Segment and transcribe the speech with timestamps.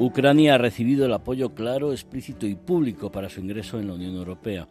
[0.00, 4.16] Ucrania ha recibido el apoyo claro, explícito y público para su ingreso en la Unión
[4.16, 4.66] Europea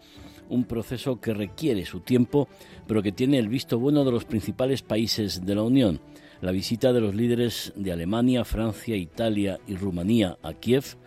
[0.50, 2.48] un proceso que requiere su tiempo,
[2.88, 6.02] pero que tiene el visto bueno de los principales países de la Unión.
[6.42, 10.98] La visita de los líderes de Alemania, Francia, Italia y Rumanía a Kiev,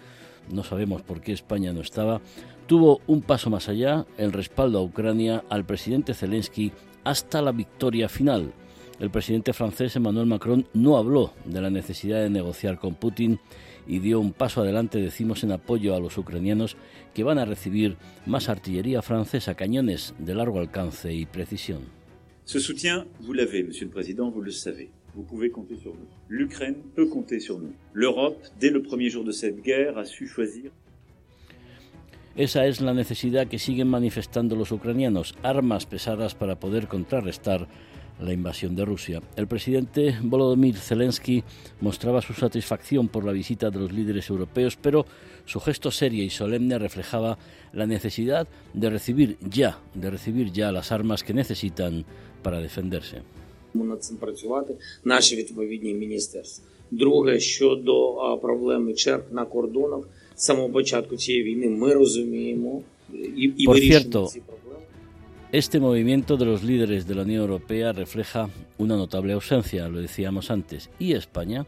[0.51, 2.21] no sabemos por qué España no estaba,
[2.67, 6.73] tuvo un paso más allá, el respaldo a Ucrania al presidente Zelensky
[7.05, 8.53] hasta la victoria final.
[9.01, 13.41] El presidente francés Emmanuel Macron no habló de la necesidad de negociar con Putin
[13.87, 16.77] y dio un paso adelante, decimos, en apoyo a los ucranianos
[17.15, 21.81] que van a recibir más artillería francesa, cañones de largo alcance y precisión.
[22.45, 24.91] Ce soutien, vous l'avez, Monsieur le Président, vous le savez.
[25.15, 26.09] Vous pouvez compter sur nous.
[26.29, 27.75] L'Ukraine peut compter sur nous.
[27.93, 30.73] L'Europe, dès le premier jour de cette guerre, a su choisir.
[32.35, 37.69] Esa es la necesidad que siguen manifestando los ucranianos, armas pesadas para poder contrarrestar
[38.22, 39.22] la invasión de Rusia.
[39.36, 41.44] El presidente Volodymyr Zelensky
[41.82, 45.06] mostraba su satisfacción por la visita de los líderes europeos, pero
[45.46, 47.38] su gesto serio y solemne reflejaba
[47.74, 52.06] la necesidad de recibir ya, de recibir ya las armas que necesitan
[52.42, 53.22] para defenderse.
[56.92, 62.82] Друге щодо проблеми черг на кордонах, з самого початку цієї війни ми розуміємо
[63.14, 64.61] і, і вирішуємо ці проблеми.
[65.53, 70.51] este movimiento de los líderes de la Unión Europea refleja una notable ausencia, lo decíamos
[70.51, 71.67] antes, y España.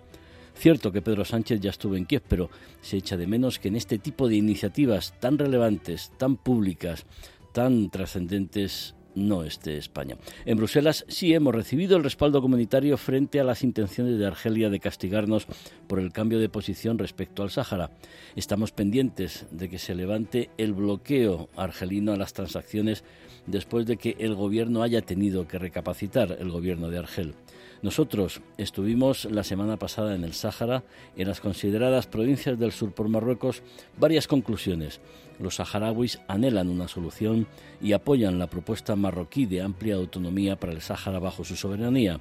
[0.55, 2.49] Cierto que Pedro Sánchez ya estuvo en Kiev, pero
[2.81, 7.05] se echa de menos que en este tipo de iniciativas tan relevantes, tan públicas,
[7.53, 10.17] tan trascendentes, no esté España.
[10.45, 14.81] En Bruselas sí hemos recibido el respaldo comunitario frente a las intenciones de Argelia de
[14.81, 15.47] castigarnos
[15.87, 17.91] por el cambio de posición respecto al Sáhara.
[18.35, 23.05] Estamos pendientes de que se levante el bloqueo argelino a las transacciones
[23.47, 27.35] después de que el gobierno haya tenido que recapacitar el gobierno de Argel.
[27.83, 30.85] Nosotros estuvimos la semana pasada en el Sáhara,
[31.17, 33.63] en las consideradas provincias del sur por Marruecos,
[33.99, 35.01] varias conclusiones.
[35.39, 37.47] Los saharauis anhelan una solución
[37.83, 42.21] y apoyan la propuesta marroquí de amplia autonomía para el Sáhara bajo su soberanía.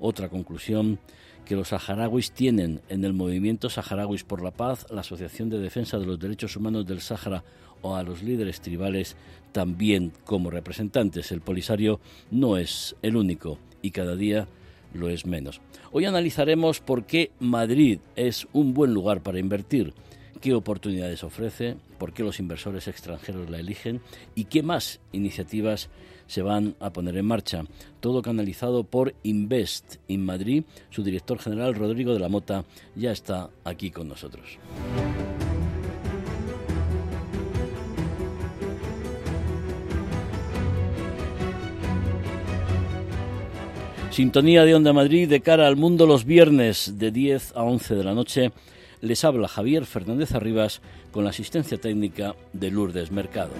[0.00, 0.98] Otra conclusión,
[1.44, 5.98] que los saharauis tienen en el movimiento Saharauis por la Paz, la Asociación de Defensa
[5.98, 7.44] de los Derechos Humanos del Sáhara
[7.82, 9.16] o a los líderes tribales
[9.52, 11.30] también como representantes.
[11.32, 14.48] El Polisario no es el único y cada día
[14.92, 15.60] lo es menos.
[15.92, 19.94] Hoy analizaremos por qué Madrid es un buen lugar para invertir,
[20.40, 24.00] qué oportunidades ofrece, por qué los inversores extranjeros la eligen
[24.34, 25.88] y qué más iniciativas
[26.26, 27.64] se van a poner en marcha.
[28.00, 30.64] Todo canalizado por Invest in Madrid.
[30.90, 32.64] Su director general, Rodrigo de la Mota,
[32.94, 34.58] ya está aquí con nosotros.
[44.14, 48.04] Sintonía de Onda Madrid de cara al mundo los viernes de 10 a 11 de
[48.04, 48.52] la noche.
[49.00, 53.50] Les habla Javier Fernández Arribas con la asistencia técnica de Lourdes Mercado.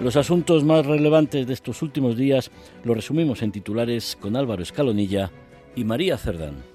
[0.00, 2.52] Los asuntos más relevantes de estos últimos días
[2.84, 5.32] los resumimos en titulares con Álvaro Escalonilla
[5.74, 6.69] y María Cerdán.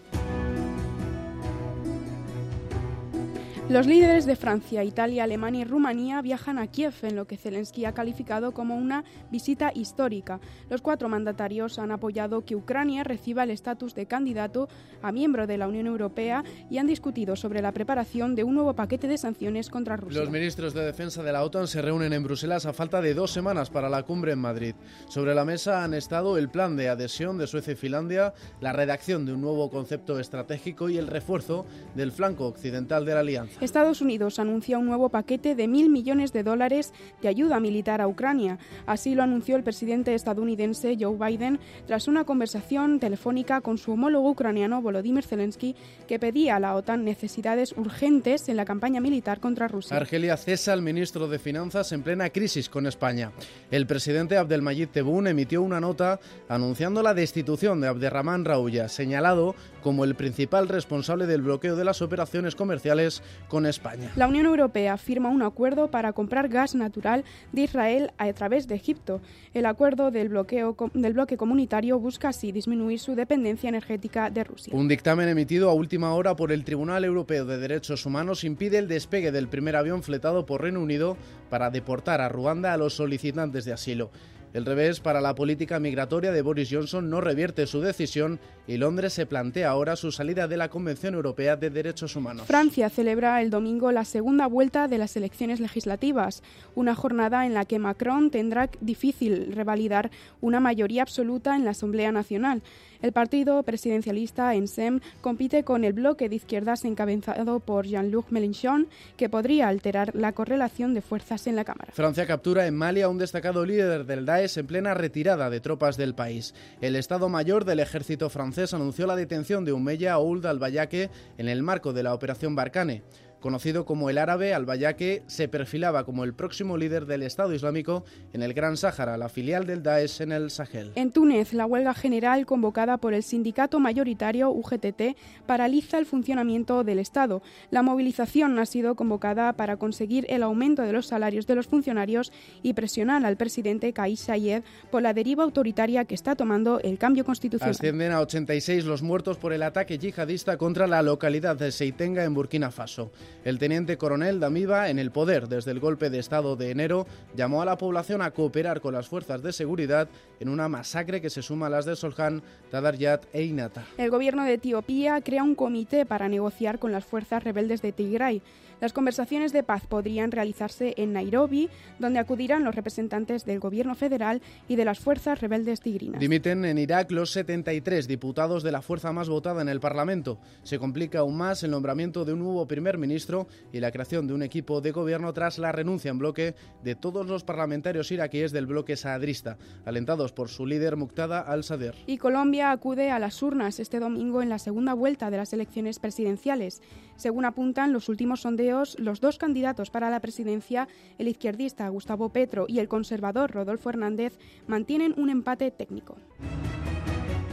[3.67, 7.85] Los líderes de Francia, Italia, Alemania y Rumanía viajan a Kiev en lo que Zelensky
[7.85, 10.39] ha calificado como una visita histórica.
[10.69, 14.69] Los cuatro mandatarios han apoyado que Ucrania reciba el estatus de candidato
[15.01, 18.75] a miembro de la Unión Europea y han discutido sobre la preparación de un nuevo
[18.75, 20.21] paquete de sanciones contra Rusia.
[20.21, 23.31] Los ministros de Defensa de la OTAN se reúnen en Bruselas a falta de dos
[23.31, 24.75] semanas para la cumbre en Madrid.
[25.09, 29.25] Sobre la mesa han estado el plan de adhesión de Suecia y Finlandia, la redacción
[29.25, 33.54] de un nuevo concepto estratégico y el refuerzo del flanco occidental de la alianza.
[33.61, 38.07] Estados Unidos anuncia un nuevo paquete de mil millones de dólares de ayuda militar a
[38.07, 38.59] Ucrania.
[38.85, 44.29] Así lo anunció el presidente estadounidense Joe Biden tras una conversación telefónica con su homólogo
[44.29, 45.75] ucraniano Volodymyr Zelensky
[46.07, 49.95] que pedía a la OTAN necesidades urgentes en la campaña militar contra Rusia.
[49.95, 53.31] Argelia cesa al ministro de Finanzas en plena crisis con España.
[53.71, 56.19] El presidente Abdelmayid Tebboune emitió una nota
[56.49, 62.01] anunciando la destitución de Abderrahman Raouya, señalado como el principal responsable del bloqueo de las
[62.01, 64.11] operaciones comerciales con España.
[64.15, 68.75] La Unión Europea firma un acuerdo para comprar gas natural de Israel a través de
[68.75, 69.21] Egipto.
[69.53, 74.73] El acuerdo del, bloqueo, del bloque comunitario busca así disminuir su dependencia energética de Rusia.
[74.75, 78.87] Un dictamen emitido a última hora por el Tribunal Europeo de Derechos Humanos impide el
[78.87, 81.17] despegue del primer avión fletado por Reino Unido
[81.49, 84.11] para deportar a Ruanda a los solicitantes de asilo.
[84.55, 89.11] El revés para la política migratoria de Boris Johnson no revierte su decisión y Londres
[89.11, 92.47] se plantea ahora su salida de la Convención Europea de Derechos Humanos.
[92.47, 96.41] Francia celebra el domingo la segunda vuelta de las elecciones legislativas,
[96.73, 100.09] una jornada en la que Macron tendrá difícil revalidar
[100.39, 102.63] una mayoría absoluta en la Asamblea Nacional.
[103.01, 108.87] El partido presidencialista ENSEM compite con el bloque de izquierdas encabezado por Jean-Luc Mélenchon,
[109.17, 111.91] que podría alterar la correlación de fuerzas en la Cámara.
[111.93, 115.97] Francia captura en Mali a un destacado líder del Daesh en plena retirada de tropas
[115.97, 116.53] del país.
[116.81, 121.63] El Estado Mayor del Ejército francés anunció la detención de Umeya Ould al-Bayake en el
[121.63, 123.03] marco de la Operación Barkhane.
[123.45, 128.03] Conocido como el árabe, al-Bayake se perfilaba como el próximo líder del Estado Islámico
[128.33, 130.93] en el Gran Sáhara, la filial del Daesh en el Sahel.
[130.95, 135.15] En Túnez, la huelga general convocada por el sindicato mayoritario UGTT
[135.45, 137.43] paraliza el funcionamiento del Estado.
[137.69, 142.33] La movilización ha sido convocada para conseguir el aumento de los salarios de los funcionarios
[142.63, 147.23] y presionar al presidente Kais Saied por la deriva autoritaria que está tomando el cambio
[147.23, 147.75] constitucional.
[147.75, 152.33] Ascienden a 86 los muertos por el ataque yihadista contra la localidad de Seitenga en
[152.33, 153.11] Burkina Faso.
[153.43, 157.05] El teniente coronel Damiba, en el poder desde el golpe de Estado de enero,
[157.35, 160.07] llamó a la población a cooperar con las fuerzas de seguridad
[160.39, 162.41] en una masacre que se suma a las de Soljan,
[162.71, 163.85] Tadaryat e Inata.
[163.97, 168.41] El gobierno de Etiopía crea un comité para negociar con las fuerzas rebeldes de Tigray.
[168.81, 171.69] Las conversaciones de paz podrían realizarse en Nairobi,
[171.99, 176.19] donde acudirán los representantes del gobierno federal y de las fuerzas rebeldes tigrinas.
[176.19, 180.39] Dimiten en Irak los 73 diputados de la fuerza más votada en el Parlamento.
[180.63, 184.33] Se complica aún más el nombramiento de un nuevo primer ministro y la creación de
[184.33, 188.65] un equipo de gobierno tras la renuncia en bloque de todos los parlamentarios iraquíes del
[188.65, 191.95] bloque saadrista, alentados por su líder Muqtada al-Sadr.
[192.07, 195.99] Y Colombia acude a las urnas este domingo en la segunda vuelta de las elecciones
[195.99, 196.81] presidenciales.
[197.15, 198.65] Según apuntan los últimos sondeos,
[198.97, 200.87] los dos candidatos para la presidencia,
[201.17, 204.37] el izquierdista Gustavo Petro y el conservador Rodolfo Hernández,
[204.67, 206.17] mantienen un empate técnico.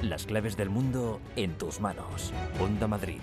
[0.03, 2.33] Las claves del mundo en tus manos.
[2.61, 3.21] Onda Madrid.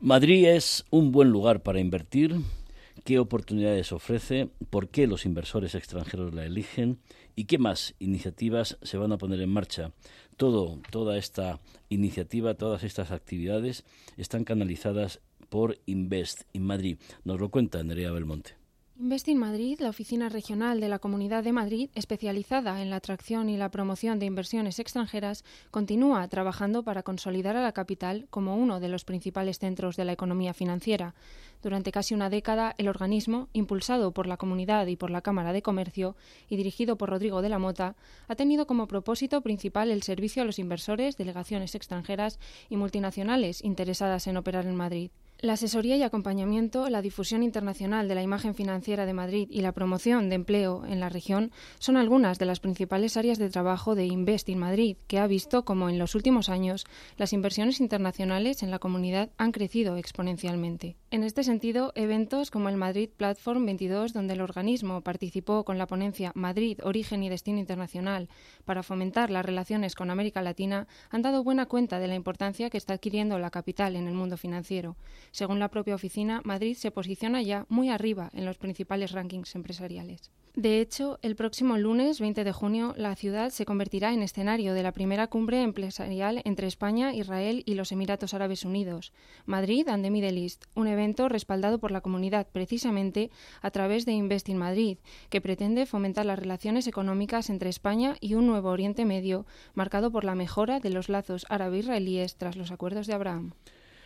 [0.00, 2.36] Madrid es un buen lugar para invertir.
[3.04, 4.50] ¿Qué oportunidades ofrece?
[4.68, 6.98] ¿Por qué los inversores extranjeros la eligen?
[7.34, 9.92] ¿Y qué más iniciativas se van a poner en marcha?
[10.36, 13.84] Todo, toda esta iniciativa, todas estas actividades
[14.16, 15.20] están canalizadas
[15.50, 16.98] por Invest en Madrid.
[17.24, 18.60] Nos lo cuenta Nerea Belmonte.
[19.00, 23.48] Invest in Madrid, la oficina regional de la Comunidad de Madrid, especializada en la atracción
[23.48, 28.78] y la promoción de inversiones extranjeras, continúa trabajando para consolidar a la capital como uno
[28.78, 31.14] de los principales centros de la economía financiera.
[31.62, 35.62] Durante casi una década, el organismo, impulsado por la comunidad y por la Cámara de
[35.62, 36.14] Comercio
[36.50, 37.96] y dirigido por Rodrigo de la Mota,
[38.28, 42.38] ha tenido como propósito principal el servicio a los inversores, delegaciones extranjeras
[42.68, 45.10] y multinacionales interesadas en operar en Madrid.
[45.42, 49.72] La asesoría y acompañamiento, la difusión internacional de la imagen financiera de Madrid y la
[49.72, 54.04] promoción de empleo en la región son algunas de las principales áreas de trabajo de
[54.04, 56.84] Invest in Madrid, que ha visto como en los últimos años
[57.16, 60.98] las inversiones internacionales en la comunidad han crecido exponencialmente.
[61.10, 65.86] En este sentido, eventos como el Madrid Platform 22, donde el organismo participó con la
[65.86, 68.28] ponencia Madrid, Origen y Destino Internacional
[68.66, 72.76] para fomentar las relaciones con América Latina, han dado buena cuenta de la importancia que
[72.76, 74.96] está adquiriendo la capital en el mundo financiero.
[75.30, 80.30] Según la propia oficina, Madrid se posiciona ya muy arriba en los principales rankings empresariales.
[80.56, 84.82] De hecho, el próximo lunes 20 de junio, la ciudad se convertirá en escenario de
[84.82, 89.12] la primera cumbre empresarial entre España, Israel y los Emiratos Árabes Unidos,
[89.46, 93.30] Madrid and the Middle East, un evento respaldado por la comunidad precisamente
[93.62, 98.34] a través de Invest in Madrid, que pretende fomentar las relaciones económicas entre España y
[98.34, 103.06] un nuevo Oriente Medio marcado por la mejora de los lazos árabe-israelíes tras los acuerdos
[103.06, 103.52] de Abraham.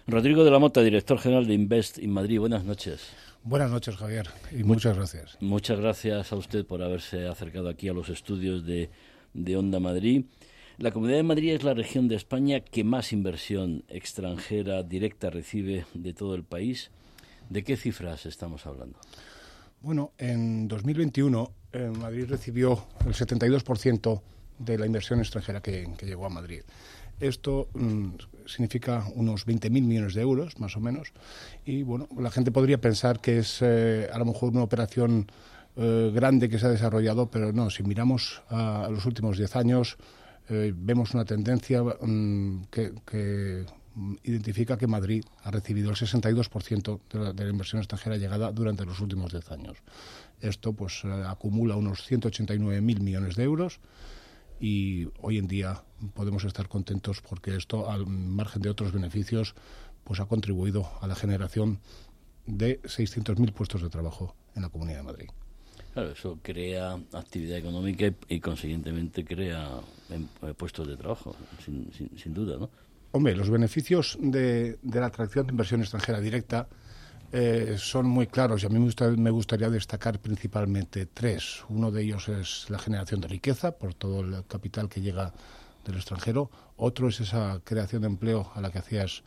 [0.07, 2.39] Rodrigo de la Mota, director general de Invest in Madrid.
[2.39, 3.01] Buenas noches.
[3.43, 5.39] Buenas noches, Javier, y muchas gracias.
[5.41, 8.91] Muchas gracias a usted por haberse acercado aquí a los estudios de,
[9.33, 10.27] de Onda Madrid.
[10.77, 15.87] La Comunidad de Madrid es la región de España que más inversión extranjera directa recibe
[15.95, 16.91] de todo el país.
[17.49, 18.99] ¿De qué cifras estamos hablando?
[19.81, 24.21] Bueno, en 2021 eh, Madrid recibió el 72%
[24.59, 26.61] de la inversión extranjera que, que llegó a Madrid.
[27.21, 28.09] Esto mm,
[28.47, 31.13] significa unos 20.000 millones de euros, más o menos.
[31.65, 35.27] Y bueno, la gente podría pensar que es eh, a lo mejor una operación
[35.77, 39.97] eh, grande que se ha desarrollado, pero no, si miramos a, los últimos 10 años,
[40.49, 47.19] eh, vemos una tendencia mm, que, mm, identifica que Madrid ha recibido el 62% de
[47.19, 49.79] la, de la, inversión extranjera llegada durante los últimos 10 años.
[50.41, 53.81] Esto pues acumula unos 189.000 millones de euros
[54.61, 55.83] y hoy en día
[56.15, 59.55] podemos estar contentos porque esto, al margen de otros beneficios,
[60.05, 61.81] pues ha contribuido a la generación
[62.47, 65.29] de 600.000 puestos de trabajo en la Comunidad de Madrid.
[65.95, 69.81] Claro, eso crea actividad económica y, y consiguientemente crea
[70.11, 72.69] eh, puestos de trabajo, sin, sin, sin, duda, ¿no?
[73.13, 76.69] Hombre, los beneficios de, de la atracción de inversión extranjera directa
[77.37, 81.65] eh, son muy claros y a mí me, gusta, me, gustaría destacar principalmente tres.
[81.69, 85.33] Uno de ellos es la generación de riqueza por todo el capital que llega
[85.85, 86.49] del extranjero.
[86.77, 89.25] Otro es esa creación de empleo a la que hacías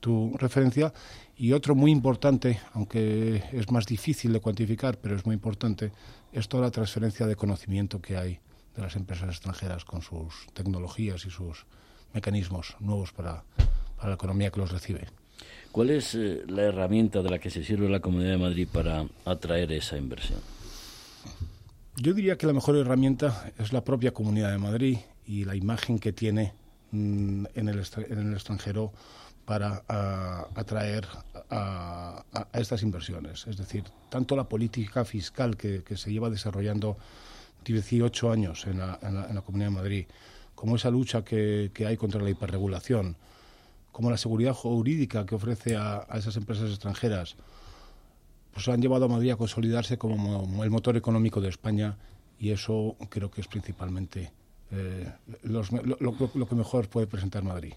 [0.00, 0.92] tu referencia.
[1.36, 5.92] Y otro muy importante, aunque es más difícil de cuantificar, pero es muy importante,
[6.32, 8.40] es toda la transferencia de conocimiento que hay
[8.74, 11.64] de las empresas extranjeras con sus tecnologías y sus
[12.12, 13.44] mecanismos nuevos para,
[13.96, 15.06] para la economía que los recibe.
[15.76, 19.06] ¿Cuál es eh, la herramienta de la que se sirve la Comunidad de Madrid para
[19.26, 20.38] atraer esa inversión?
[21.98, 25.98] Yo diría que la mejor herramienta es la propia Comunidad de Madrid y la imagen
[25.98, 26.54] que tiene
[26.92, 28.90] mmm, en, el en, el extranjero
[29.44, 31.06] para a, atraer
[31.50, 33.46] a, estas inversiones.
[33.46, 36.96] Es decir, tanto la política fiscal que, se lleva desarrollando
[37.66, 40.06] 18 años en la, Comunidad de Madrid,
[40.54, 43.18] como esa lucha que hay contra la hiperregulación,
[43.96, 47.34] como la seguridad jurídica que ofrece a, a, esas empresas extranjeras,
[48.52, 51.96] pues han llevado a Madrid a consolidarse como el motor económico de España
[52.38, 54.32] y eso creo que es principalmente
[54.70, 55.10] eh,
[55.44, 57.72] los, lo, lo, lo, que mejor puede presentar Madrid.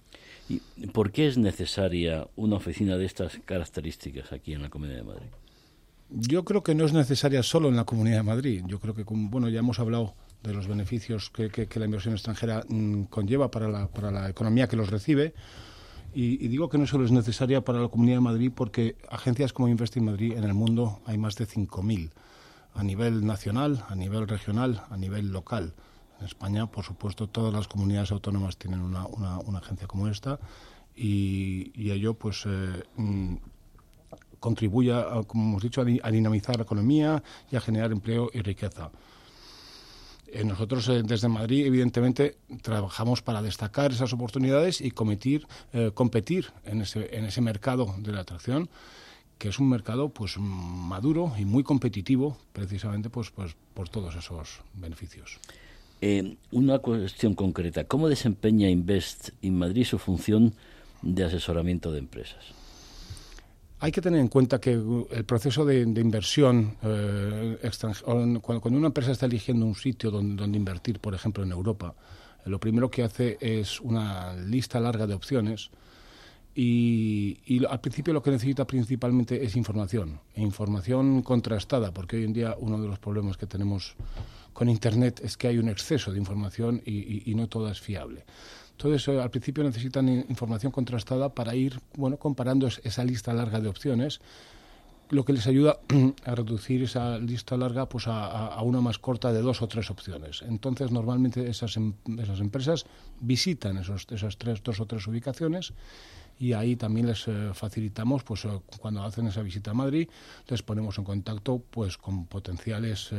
[0.49, 5.03] ¿Y por qué es necesaria una oficina de estas características aquí en la Comunidad de
[5.03, 5.29] Madrid?
[6.09, 8.63] Yo creo que no es necesaria solo en la Comunidad de Madrid.
[8.67, 12.13] Yo creo que, bueno, ya hemos hablado de los beneficios que, que, que la inversión
[12.13, 15.33] extranjera mmm, conlleva para la, para la economía que los recibe.
[16.13, 19.67] Y, digo que no solo es necesaria para la Comunidad de Madrid porque agencias como
[19.67, 22.09] Invest in Madrid en el mundo hay más de 5.000
[22.73, 25.73] a nivel nacional, a nivel regional, a nivel local.
[26.19, 30.39] En España, por supuesto, todas las comunidades autónomas tienen una, una, agencia como esta
[30.95, 33.35] y, ello pues eh, mm,
[34.39, 34.93] contribuye,
[35.27, 38.91] como hemos dicho, a, a dinamizar la economía y a generar empleo y riqueza.
[40.31, 46.51] Eh, nosotros eh, desde Madrid, evidentemente, trabajamos para destacar esas oportunidades y cometir, eh, competir
[46.65, 48.69] en ese, mercado de la atracción
[49.37, 54.59] que es un mercado pues maduro y muy competitivo precisamente pues, pues por todos esos
[54.73, 55.39] beneficios.
[56.51, 60.53] Una cuestión concreta, ¿cómo desempeña Invest in Madrid su función
[61.01, 62.58] de asesoramiento de empresas?
[63.81, 67.57] Hay que tener en cuenta que el proceso de, inversión, eh,
[68.01, 71.95] cuando, una empresa está eligiendo un sitio donde, donde, invertir, por ejemplo en Europa,
[72.45, 75.69] lo primero que hace es una lista larga de opciones
[76.53, 82.33] y, y, al principio lo que necesita principalmente es información, información contrastada, porque hoy en
[82.33, 83.95] día uno de los problemas que tenemos
[84.51, 87.79] con Internet es que hay un exceso de información y, y, y no toda es
[87.79, 88.25] fiable.
[88.79, 93.67] Entonces, eh, al principio necesitan información contrastada para ir bueno, comparando esa lista larga de
[93.67, 94.21] opciones,
[95.09, 95.79] lo que les ayuda
[96.25, 100.43] a reducir esa lista larga pues, a, una más corta de dos o tres opciones.
[100.47, 102.85] Entonces, normalmente esas, em, esas empresas
[103.19, 105.73] visitan esos, esas tres, dos o tres ubicaciones
[106.39, 110.07] y ahí también les eh, facilitamos, pues eh, cuando hacen esa visita a Madrid,
[110.47, 113.11] les ponemos en contacto pues con potenciales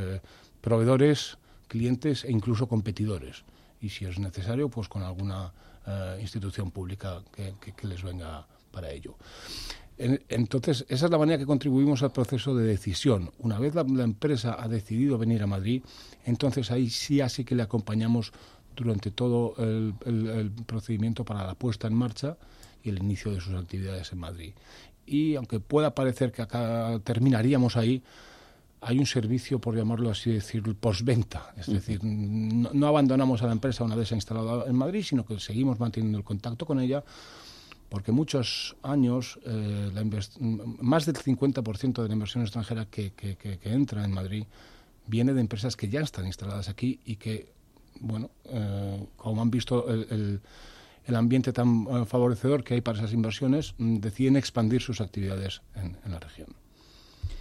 [0.62, 1.37] proveedores,
[1.69, 3.45] clientes e incluso competidores
[3.81, 5.53] y si es necesario, pues con alguna
[5.87, 9.17] uh, institución pública que, les venga para ello.
[9.97, 13.31] En, entonces, esa es la manera que contribuimos al proceso de decisión.
[13.39, 15.83] Una vez la, empresa ha decidido venir a Madrid,
[16.25, 18.33] entonces ahí sí así que le acompañamos
[18.77, 22.37] durante todo el, el procedimiento para la puesta en marcha
[22.83, 24.55] y el inicio de sus actividades en Madrid.
[25.07, 28.03] Y aunque pueda parecer que acá terminaríamos ahí,
[28.83, 31.53] hay un servicio, por llamarlo así, decir, postventa.
[31.57, 31.75] Es uh -huh.
[31.75, 35.25] decir, no, no, abandonamos a la empresa una vez se ha instalado en Madrid, sino
[35.27, 37.05] que seguimos manteniendo el contacto con ella,
[37.91, 40.05] porque muchos años, eh, la
[40.81, 44.45] más del 50% de la inversión extranjera que, que, que, que, entra en Madrid
[45.07, 47.53] viene de empresas que ya están instaladas aquí y que,
[48.01, 50.41] bueno, eh, como han visto el, el,
[51.05, 55.61] el ambiente tan uh, favorecedor que hay para esas inversiones, mm, deciden expandir sus actividades
[55.75, 56.60] en, en la región.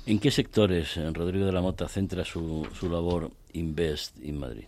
[0.06, 4.66] ¿En qué sectores Rodrigo de la Mota centra su, su labor Invest in Madrid?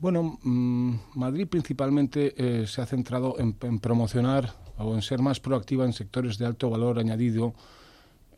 [0.00, 5.40] Bueno, mmm, Madrid principalmente eh, se ha centrado en, en, promocionar o en ser más
[5.40, 7.54] proactiva en sectores de alto valor añadido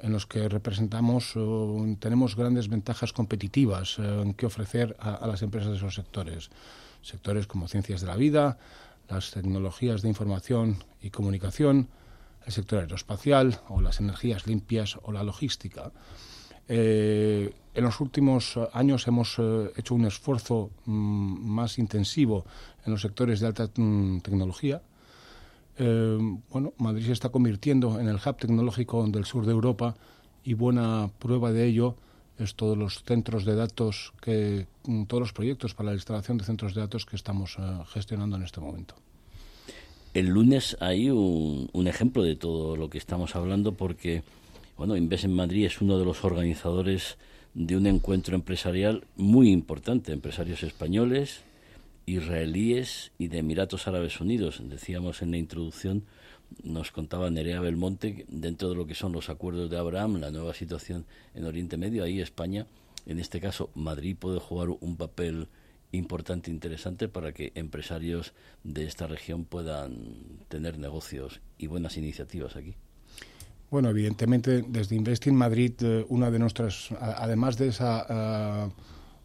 [0.00, 5.26] en los que representamos o tenemos grandes ventajas competitivas eh, en que ofrecer a, a,
[5.26, 6.48] las empresas de esos sectores.
[7.02, 8.58] Sectores como ciencias de la vida,
[9.10, 11.88] las tecnologías de información y comunicación,
[12.47, 15.92] el sector aeroespacial o las energías limpias o la logística.
[16.73, 22.44] Eh, en los últimos años hemos eh, hecho un esfuerzo mm, más intensivo
[22.87, 24.80] en los sectores de alta mm, tecnología.
[25.78, 26.18] Eh,
[26.50, 29.97] bueno, Madrid se está convirtiendo en el hub tecnológico del sur de Europa
[30.44, 31.97] y buena prueba de ello
[32.38, 36.44] es todos los centros de datos que mm, todos los proyectos para la instalación de
[36.44, 37.56] centros de datos que estamos
[37.92, 38.94] gestionando en este momento.
[40.12, 44.23] El lunes hay un, un ejemplo de todo lo que estamos hablando porque
[44.81, 47.19] bueno, Inves en Madrid es uno de los organizadores
[47.52, 51.43] de un encuentro empresarial muy importante, empresarios españoles,
[52.07, 54.62] israelíes y de Emiratos Árabes Unidos.
[54.64, 56.05] Decíamos en la introducción,
[56.62, 60.55] nos contaba Nerea Belmonte, dentro de lo que son los acuerdos de Abraham, la nueva
[60.55, 62.67] situación en Oriente Medio, ahí España,
[63.05, 65.49] en este caso Madrid puede jugar un papel
[65.92, 68.32] importante, interesante para que empresarios
[68.64, 70.14] de esta región puedan
[70.49, 72.75] tener negocios y buenas iniciativas aquí.
[73.70, 77.85] Bueno, evidentemente desde Investing Madrid, eh, una de nuestras, además de ese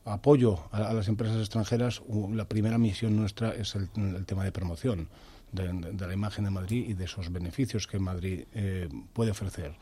[0.06, 3.90] apoyo a, las empresas extranjeras, la primera misión nuestra es el,
[4.26, 5.10] tema de promoción
[5.52, 5.74] de,
[6.08, 9.74] la imagen de Madrid y de esos beneficios que Madrid eh, puede ofrecer.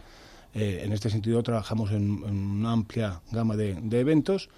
[0.53, 4.49] Eh, en este sentido, trabajamos en, una amplia gama de, de eventos.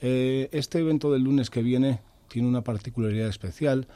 [0.00, 3.86] Este evento del lunes que viene tiene una particularidad especial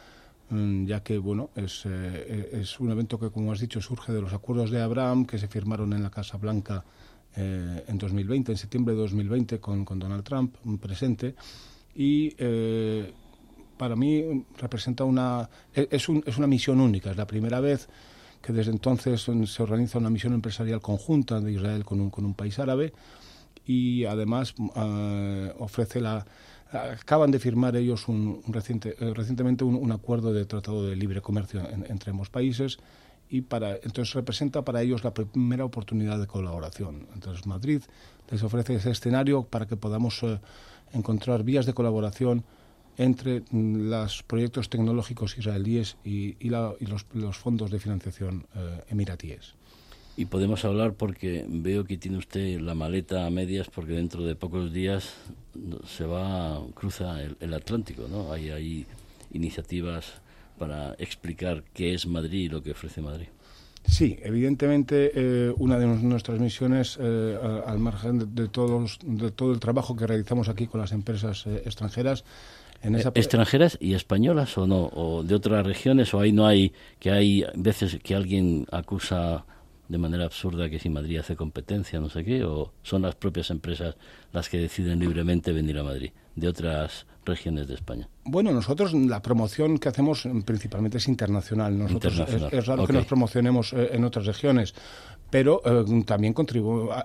[0.51, 4.21] Mm, ya que bueno es, eh, es un evento que como has dicho surge de
[4.21, 6.85] los acuerdos de Abraham que se firmaron en la Casa Blanca
[7.35, 11.35] eh, en 2020 en septiembre de 2020 con, con Donald Trump presente.
[11.95, 13.11] Y eh,
[13.79, 17.11] para mí representa una e, es, un, es una misión única.
[17.11, 17.89] Es la primera vez
[18.43, 22.35] que desde entonces se organiza una misión empresarial conjunta de Israel con un, con un
[22.35, 22.93] país árabe
[23.67, 24.55] y además
[25.59, 26.27] ofrece la
[26.75, 31.63] acaban de firmar ellos un, reciente, eh, recientemente un, acuerdo de tratado de libre comercio
[31.89, 32.79] entre ambos países
[33.29, 37.07] y para entonces representa para ellos la primera oportunidad de colaboración.
[37.15, 37.83] Entonces Madrid
[38.31, 40.41] les ofrece ese escenario para que podamos eh,
[40.93, 42.45] encontrar vías de colaboración
[42.97, 48.47] entre mm, los proyectos tecnológicos israelíes y, los, fondos de financiación
[48.89, 49.55] emiratíes.
[50.17, 54.37] Y podemos hablar porque veo que tiene usted la maleta a medias porque dentro de
[54.37, 55.15] pocos días
[55.87, 58.33] se va, cruza el, Atlántico, ¿no?
[58.33, 58.87] Hay, hay
[59.33, 60.23] iniciativas
[60.59, 63.27] para explicar qué es Madrid y lo que ofrece Madrid.
[63.87, 69.61] Sí, evidentemente eh, una de nuestras misiones, eh, al margen de, todos, de todo el
[69.61, 72.25] trabajo que realizamos aquí con las empresas eh, extranjeras,
[72.83, 76.73] en esa extranjeras y españolas o no, o de otras regiones, o ahí no hay,
[76.99, 79.45] que hay veces que alguien acusa
[79.89, 83.51] de manera absurda que si Madrid hace competencia, no sé qué, o son las propias
[83.51, 83.97] empresas
[84.33, 88.09] las que deciden libremente venir a Madrid, de otras regiones de España?
[88.25, 91.77] Bueno, nosotros la promoción que hacemos principalmente es internacional.
[91.79, 92.19] Nosotros
[92.51, 94.75] Es, raro que nos promocionemos eh, en otras regiones,
[95.31, 96.35] pero eh, también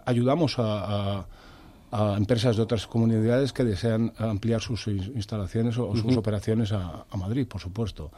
[0.06, 1.26] ayudamos a,
[2.18, 7.60] empresas de otras comunidades que desean ampliar sus instalaciones o, sus operaciones a, Madrid, por
[7.60, 8.12] supuesto.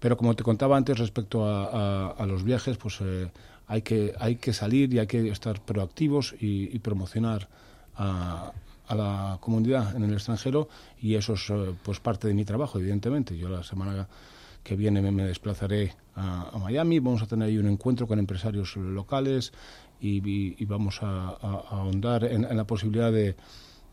[0.00, 3.30] Pero como te contaba antes respecto a, los viajes, pues eh,
[3.72, 7.48] hay que, hay que salir y hay que estar proactivos y, promocionar
[7.96, 8.52] a,
[8.90, 10.68] la comunidad en el extranjero.
[11.00, 13.34] Y eso es eh, pues parte de mi trabajo, evidentemente.
[13.38, 14.06] Yo la semana
[14.62, 19.54] que viene me, desplazaré a, Miami, vamos a tener ahí un encuentro con empresarios locales
[20.02, 21.28] y, vamos a,
[21.70, 23.36] ahondar en, la posibilidad de,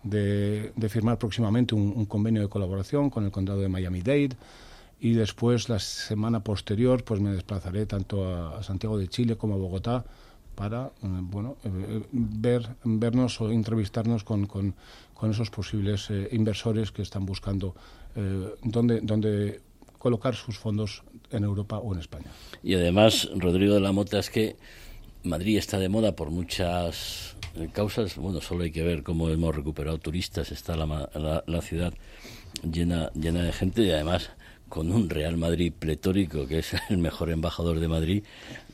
[0.04, 4.36] de, firmar próximamente un, un, convenio de colaboración con el condado de Miami-Dade
[5.00, 9.58] y después la semana posterior pues me desplazaré tanto a, Santiago de Chile como a
[9.58, 10.06] Bogotá
[10.56, 14.74] para eh, bueno eh, ver vernos o entrevistarnos con, con,
[15.30, 17.76] esos posibles eh, inversores que están buscando
[18.64, 19.62] dónde, dónde
[19.98, 22.26] colocar sus fondos en Europa o en España.
[22.64, 24.58] Y además, Rodrigo de la Mota, es que
[25.24, 27.36] Madrid está de moda por muchas
[27.72, 28.18] causas.
[28.18, 31.94] Bueno, solo hay que ver cómo hemos recuperado turistas, está la, la ciudad
[32.64, 34.32] llena, llena de gente y además
[34.70, 38.24] con un Real Madrid pletórico, que es el mejor embajador de Madrid,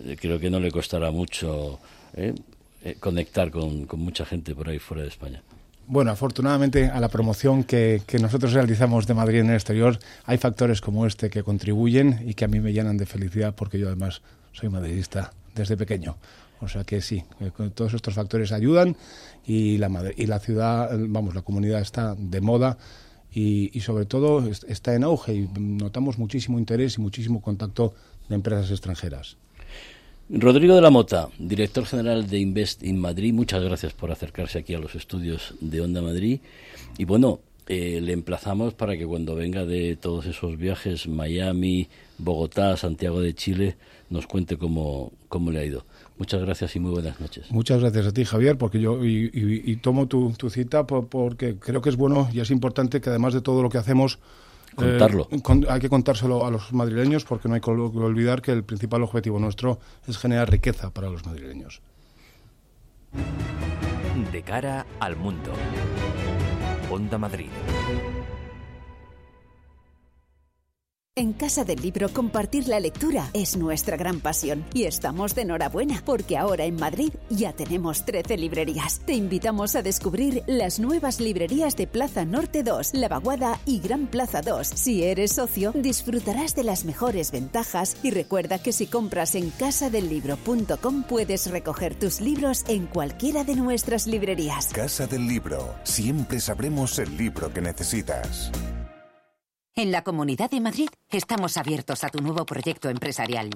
[0.03, 1.79] eh, creo que no le costará mucho
[2.13, 2.36] eh,
[2.84, 5.41] eh, conectar con, mucha gente por ahí fuera de España.
[5.88, 10.81] Bueno, afortunadamente a la promoción que, nosotros realizamos de Madrid en el exterior hay factores
[10.81, 14.21] como este que contribuyen y que a mí me llenan de felicidad porque yo además
[14.51, 16.17] soy madridista desde pequeño.
[16.62, 17.23] O sea que sí,
[17.75, 18.95] todos estos factores ayudan
[19.45, 22.77] y la, y la ciudad, vamos, la comunidad está de moda
[23.35, 27.93] y, sobre todo está en auge y notamos muchísimo interés y muchísimo contacto
[28.29, 29.35] de empresas extranjeras.
[30.29, 34.73] Rodrigo de la Mota, director general de Invest in Madrid, muchas gracias por acercarse aquí
[34.73, 36.39] a los estudios de Onda Madrid.
[36.97, 42.77] Y bueno, eh, le emplazamos para que cuando venga de todos esos viajes, Miami, Bogotá,
[42.77, 43.75] Santiago de Chile,
[44.09, 45.85] nos cuente cómo, cómo le ha ido.
[46.17, 47.51] Muchas gracias y muy buenas noches.
[47.51, 51.97] Muchas gracias a ti, Javier, porque yo y, tomo tu, cita porque creo que es
[51.97, 54.19] bueno y es importante que además de todo lo que hacemos
[54.75, 55.30] Contarlo.
[55.32, 59.04] Eh, hay que contárselo a los madrileños porque no hay que olvidar que el principal
[59.04, 61.82] objetivo nuestro es generar riqueza para los madrileños.
[64.32, 65.51] De cara al mundo.
[66.91, 67.49] Onda Madrid.
[71.17, 76.04] En Casa del Libro compartir la lectura es nuestra gran pasión y estamos de enhorabuena
[76.06, 78.99] porque ahora en Madrid ya tenemos 13 librerías.
[79.06, 84.08] Te invitamos a descubrir las nuevas librerías de Plaza Norte 2, La Vaguada y Gran
[84.08, 84.67] Plaza 2.
[84.67, 91.04] Si eres socio, disfrutarás de las mejores ventajas y recuerda que si compras en casadelibro.com
[91.04, 94.67] puedes recoger tus libros en cualquiera de nuestras librerías.
[94.73, 98.51] Casa del Libro, siempre sabremos el libro que necesitas.
[99.77, 103.49] En la Comunidad de Madrid estamos abiertos a tu nuevo proyecto empresarial.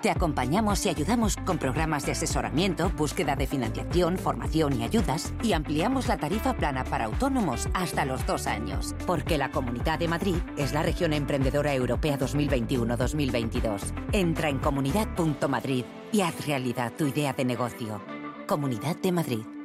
[0.00, 5.52] Te acompañamos y ayudamos con programas de asesoramiento, búsqueda de financiación, formación y ayudas y
[5.52, 8.94] ampliamos la tarifa plana para autónomos hasta los dos años.
[9.06, 13.82] Porque la Comunidad de Madrid es la región emprendedora europea 2021-2022.
[14.12, 18.00] Entra en comunidad.madrid y haz realidad tu idea de negocio.
[18.46, 19.55] Comunidad de Madrid.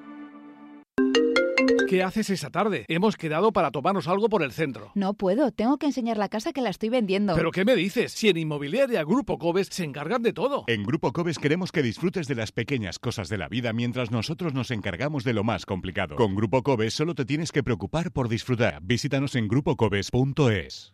[1.92, 2.86] ¿Qué haces esa tarde?
[2.88, 4.94] Hemos quedado para tomarnos algo por el centro.
[4.96, 7.36] No puedo, tengo que enseñar la casa que la estoy vendiendo.
[7.36, 8.14] ¿Pero qué me dices?
[8.14, 10.64] Si en Inmobiliaria Grupo Cobes se encargan de todo.
[10.68, 14.54] En Grupo Cobes queremos que disfrutes de las pequeñas cosas de la vida mientras nosotros
[14.54, 16.16] nos encargamos de lo más complicado.
[16.16, 18.80] Con Grupo Cobes solo te tienes que preocupar por disfrutar.
[18.82, 20.94] Visítanos en grupocobes.es.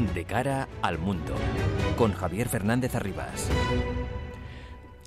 [0.00, 1.34] De cara al mundo
[1.98, 3.50] con Javier Fernández Arribas.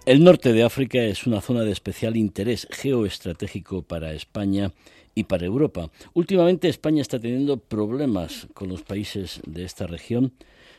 [0.06, 4.72] El norte de África es una zona de especial interés geoestratégico para España
[5.16, 5.90] y para Europa.
[6.14, 10.34] Últimamente España está teniendo problemas con los países de esta región.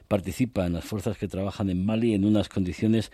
[0.06, 3.10] Participa en las fuerzas que trabajan en Mali en unas condiciones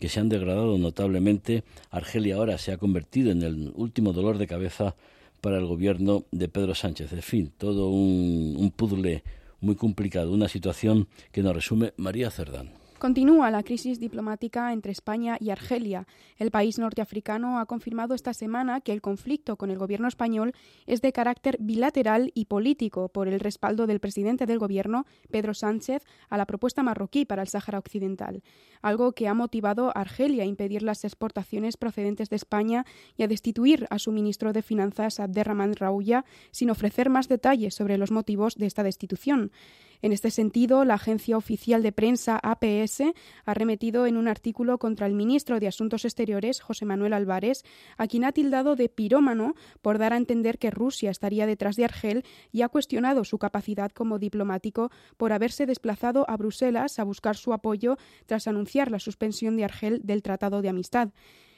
[0.00, 1.64] que se han degradado notablemente.
[1.90, 4.96] Argelia ahora se ha convertido en el último dolor de cabeza
[5.40, 7.10] para el gobierno de Pedro Sánchez.
[7.14, 9.22] En fin, todo un, un puzzle
[9.62, 12.81] muy complicado, una situación que nos resume María Cerdán.
[13.02, 16.06] Continúa la crisis diplomática entre España y Argelia.
[16.38, 20.52] El país norteafricano ha confirmado esta semana que el conflicto con el gobierno español
[20.86, 26.04] es de carácter bilateral y político por el respaldo del presidente del gobierno, Pedro Sánchez,
[26.28, 28.44] a la propuesta marroquí para el Sáhara Occidental,
[28.82, 32.86] algo que ha motivado a Argelia a impedir las exportaciones procedentes de España
[33.16, 37.98] y a destituir a su ministro de Finanzas, Abderrahman Raouya, sin ofrecer más detalles sobre
[37.98, 39.50] los motivos de esta destitución.
[40.02, 43.02] En este sentido, la agencia oficial de prensa APS
[43.44, 47.62] ha remetido en un artículo contra el ministro de Asuntos Exteriores, José Manuel Álvarez,
[47.96, 51.84] a quien ha tildado de pirómano por dar a entender que Rusia estaría detrás de
[51.84, 57.36] Argel y ha cuestionado su capacidad como diplomático por haberse desplazado a Bruselas a buscar
[57.36, 61.10] su apoyo tras anunciar la suspensión de Argel del Tratado de Amistad.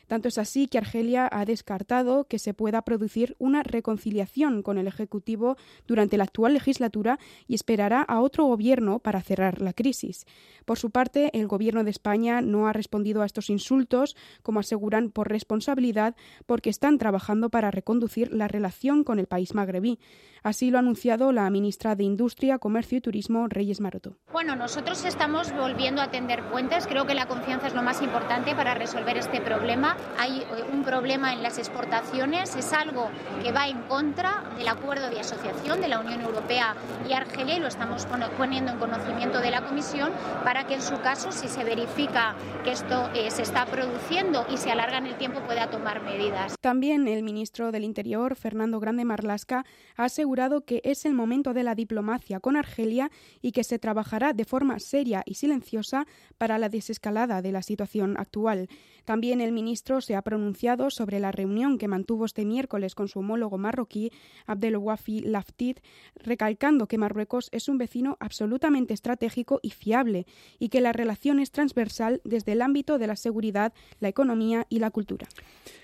[0.07, 4.87] Tanto es así que Argelia ha descartado que se pueda producir una reconciliación con el
[4.87, 10.27] Ejecutivo durante la actual legislatura y esperará a otro gobierno para cerrar la crisis.
[10.65, 15.11] Por su parte, el Gobierno de España no ha respondido a estos insultos, como aseguran
[15.11, 19.99] por responsabilidad, porque están trabajando para reconducir la relación con el país magrebí.
[20.43, 24.17] Así lo ha anunciado la ministra de Industria, Comercio y Turismo, Reyes Maroto.
[24.31, 26.87] Bueno, nosotros estamos volviendo a tender puentes.
[26.87, 29.94] Creo que la confianza es lo más importante para resolver este problema.
[30.19, 32.55] Hay eh, un problema en las exportaciones.
[32.57, 33.09] Es algo
[33.43, 36.75] que va en contra del acuerdo de asociación de la Unión Europea
[37.09, 40.11] y Argelia y lo estamos poniendo en conocimiento de la Comisión
[40.45, 44.57] para que en su caso, si se verifica que esto eh, se está produciendo y
[44.57, 46.55] se alarga en el tiempo, pueda tomar medidas.
[46.61, 49.65] También el ministro del Interior, Fernando Grande Marlasca,
[49.97, 53.11] ha asegurado que es el momento de la diplomacia con Argelia
[53.43, 56.07] y que se trabajará de forma seria y silenciosa
[56.39, 58.69] para la desescalada de la situación actual.
[59.05, 63.19] También el ministro se ha pronunciado sobre la reunión que mantuvo este miércoles con su
[63.19, 64.11] homólogo marroquí,
[64.47, 65.81] Abdelwafi Laftit,
[66.17, 70.27] recalcando que Marruecos es un vecino absolutamente estratégico y fiable
[70.59, 74.79] y que la relación es transversal desde el ámbito de la seguridad, la economía y
[74.79, 75.29] la cultura.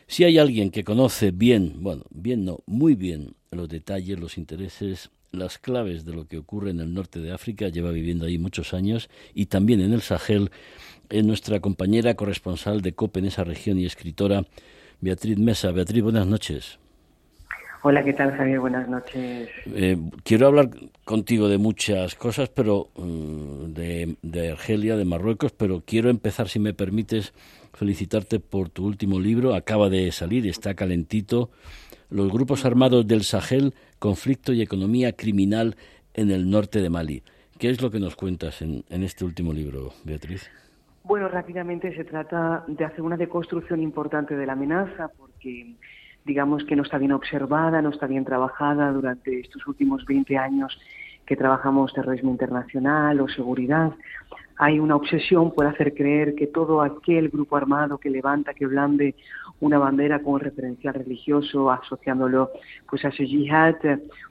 [0.07, 5.11] Si hay alguien que conoce bien, bueno, bien no, muy bien los detalles, los intereses
[5.33, 8.75] las claves de lo que ocurre en el norte de África, lleva viviendo ahí muchos
[8.75, 10.51] años, y también en el Sahel,
[11.09, 14.45] es nuestra compañera corresponsal de COPE en esa región y escritora,
[15.01, 15.73] Beatriz Mesa.
[15.73, 16.79] Beatriz, buenas noches.
[17.83, 18.61] Hola, ¿qué tal, Javier?
[18.61, 19.49] Buenas noches.
[19.75, 20.69] Eh, quiero hablar
[21.05, 26.59] contigo de muchas cosas, pero mm, de, de, Argelia, de Marruecos, pero quiero empezar, si
[26.59, 27.33] me permites,
[27.73, 29.55] felicitarte por tu último libro.
[29.55, 31.51] Acaba de salir, está calentito.
[32.11, 35.77] Los grupos armados del Sahel, conflicto y economía criminal
[36.15, 37.23] en el norte de Mali.
[37.59, 40.51] ¿Qué es lo que nos cuentas en, en este último libro, Beatriz?
[41.05, 45.75] Bueno, rápidamente se trata de hacer una deconstrucción importante de la amenaza, porque
[46.25, 50.79] digamos que no está bien observada, no está bien trabajada durante estos últimos 20 años
[51.27, 53.93] que trabajamos terrorismo internacional o seguridad.
[54.57, 59.15] Hay una obsesión por hacer creer que todo aquel grupo armado que levanta, que blande
[59.61, 62.51] una bandera con referencial religioso, asociándolo
[62.89, 63.77] pues a ese yihad,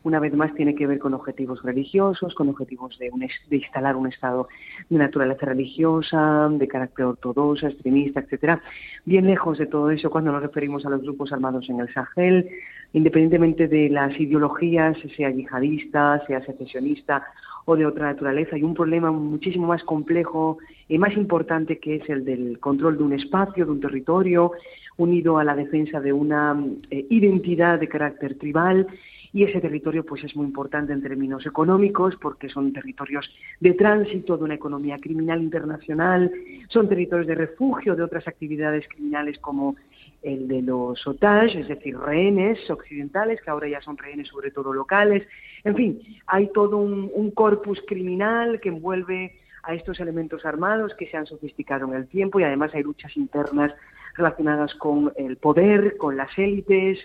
[0.03, 3.11] una vez más tiene que ver con objetivos religiosos, con objetivos de,
[3.49, 4.47] de instalar un estado
[4.89, 8.61] de naturaleza religiosa, de carácter ortodoxo, extremista, etcétera.
[9.05, 12.49] Bien lejos de todo eso cuando nos referimos a los grupos armados en el Sahel,
[12.93, 17.23] independientemente de las ideologías, sea yihadista, sea secesionista
[17.69, 18.55] o de otra naturaleza.
[18.55, 23.03] Hay un problema muchísimo más complejo y más importante que es el del control de
[23.03, 24.53] un espacio, de un territorio,
[24.97, 28.87] unido a la defensa de una eh, identidad de carácter tribal
[29.31, 33.29] y ese territorio pues es muy importante en términos económicos porque son territorios
[33.59, 36.31] de tránsito de una economía criminal internacional,
[36.69, 39.75] son territorios de refugio de otras actividades criminales como
[40.23, 44.73] el de los otages, es decir, rehenes occidentales, que ahora ya son rehenes sobre todo
[44.73, 45.27] locales.
[45.63, 51.07] En fin, hay todo un, un corpus criminal que envuelve a estos elementos armados que
[51.07, 53.73] se han sofisticado en el tiempo y además hay luchas internas
[54.15, 56.99] relacionadas con el poder, con las élites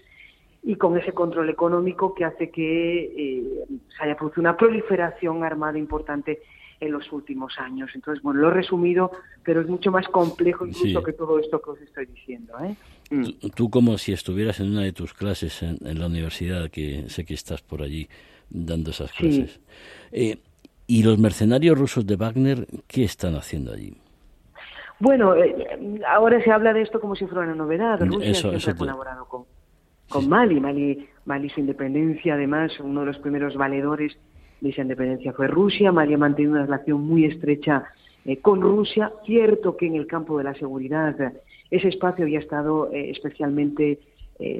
[0.62, 3.44] y con ese control económico que hace que eh,
[3.96, 6.40] se haya producido una proliferación armada importante
[6.80, 7.90] en los últimos años.
[7.94, 9.12] Entonces, bueno, lo he resumido,
[9.42, 12.54] pero es mucho más complejo incluso que todo esto que os estoy diciendo.
[12.62, 12.74] ¿eh?
[13.54, 17.34] Tú, como si estuvieras en una de tus clases en, la universidad, que sé que
[17.34, 18.08] estás por allí
[18.54, 19.60] dando esas clases.
[20.12, 20.38] Eh,
[20.86, 23.94] ¿Y los mercenarios rusos de Wagner qué están haciendo allí?
[25.00, 28.00] Bueno, eh, ahora se habla de esto como si fuera una novedad.
[28.00, 29.44] Rusia ha colaborado con,
[30.08, 30.60] con Mali.
[30.60, 31.08] Mali.
[31.24, 34.16] Mali, su independencia, además, uno de los primeros valedores
[34.60, 35.90] de esa independencia fue Rusia.
[35.90, 37.84] Mali ha mantenido una relación muy estrecha
[38.24, 39.10] eh, con Rusia.
[39.26, 41.16] Cierto que en el campo de la seguridad
[41.70, 43.98] ese espacio había estado eh, especialmente,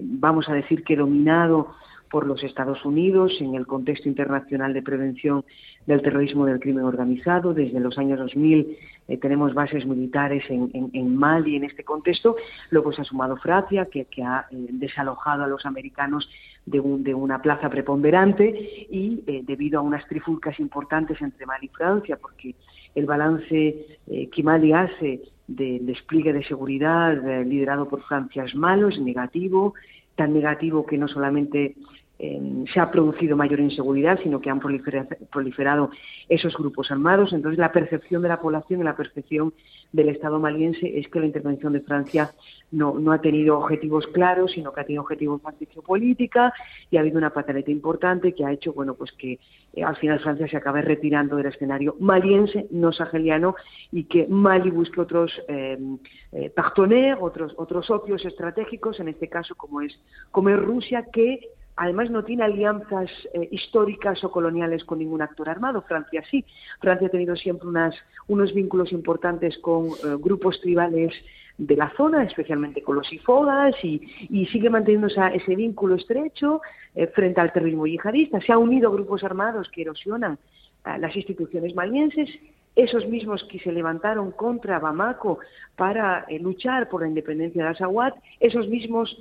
[0.02, 1.74] vamos a decir que dominado
[2.14, 5.44] por los Estados Unidos en el contexto internacional de prevención
[5.85, 7.53] del terrorismo del crimen organizado.
[7.53, 12.37] Desde los años 2000 eh, tenemos bases militares en, en, Mali en este contexto.
[12.70, 16.31] Luego se ha sumado Francia, que, ha eh, desalojado a los americanos
[16.66, 21.77] de, de una plaza preponderante y eh, debido a unas trifulcas importantes entre Mali y
[21.77, 22.55] Francia, porque
[22.94, 29.00] el balance que Mali hace del despliegue de seguridad liderado por Francia es malo, es
[29.00, 29.74] negativo,
[30.14, 31.74] tan negativo que no solamente
[32.16, 35.90] Em, se ha producido mayor inseguridad, sino que han proliferado
[36.29, 37.33] esos grupos armados.
[37.33, 39.53] Entonces, la percepción de la población y la percepción
[39.92, 42.31] del Estado maliense es que la intervención de Francia
[42.70, 46.55] no, no ha tenido objetivos claros, sino que ha tenido objetivos más de geopolítica
[46.88, 49.40] y ha habido una pataleta importante que ha hecho bueno, pues que
[49.72, 53.57] eh, al final Francia se acabe retirando del escenario maliense, no saheliano,
[53.90, 55.79] y que Mali busque otros eh,
[56.31, 56.53] eh
[57.20, 59.98] otros, otros socios estratégicos, en este caso como es,
[60.31, 61.40] como es Rusia, que
[61.76, 65.82] Además, no tiene alianzas eh, históricas o coloniales con ningún actor armado.
[65.82, 66.44] Francia sí.
[66.80, 67.68] Francia ha tenido siempre
[68.28, 71.12] unos vínculos importantes con eh, grupos tribales
[71.58, 74.00] de la zona, especialmente con los ifogas, y,
[74.52, 76.60] sigue manteniendo ese vínculo estrecho
[76.94, 78.40] eh, frente al terrorismo yihadista.
[78.40, 80.38] Se ha unido a grupos armados que erosionan
[80.84, 82.28] las instituciones malienses,
[82.76, 85.38] esos mismos que se levantaron contra Bamako
[85.76, 89.16] para luchar por la independencia de Azawad, esos mismos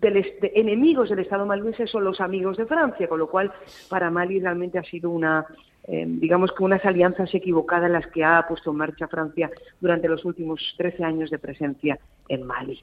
[0.00, 3.52] de enemigos del Estado maliense son los amigos de Francia, con lo cual
[3.88, 5.46] para Mali realmente ha sido una,
[5.86, 10.24] eh, digamos que unas alianzas equivocadas las que ha puesto en marcha Francia durante los
[10.24, 12.80] últimos 13 años de presencia en Mali.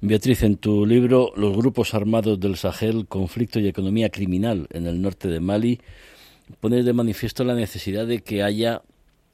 [0.00, 5.02] Beatriz, en tu libro Los grupos armados del Sahel, conflicto y economía criminal en el
[5.02, 5.80] norte de Mali,
[6.60, 8.82] pones de manifiesto la necesidad de que haya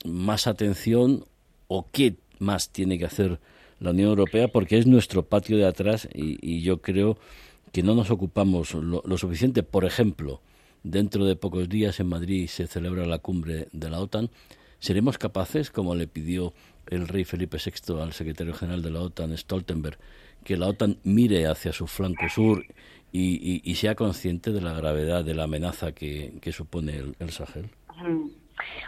[0.06, 1.24] más atención
[1.68, 3.38] o qué más tiene que hacer
[3.84, 7.18] la Unión Europea porque es nuestro patio de atrás y, yo creo
[7.70, 9.62] que no nos ocupamos lo, suficiente.
[9.62, 10.40] Por ejemplo,
[10.82, 14.30] dentro de pocos días en Madrid se celebra la cumbre de la OTAN.
[14.78, 16.54] ¿Seremos capaces, como le pidió
[16.86, 19.98] el rey Felipe VI al secretario general de la OTAN, Stoltenberg,
[20.44, 22.64] que la OTAN mire hacia su flanco sur
[23.12, 27.70] y, sea consciente de la gravedad de la amenaza que, supone el, Sahel?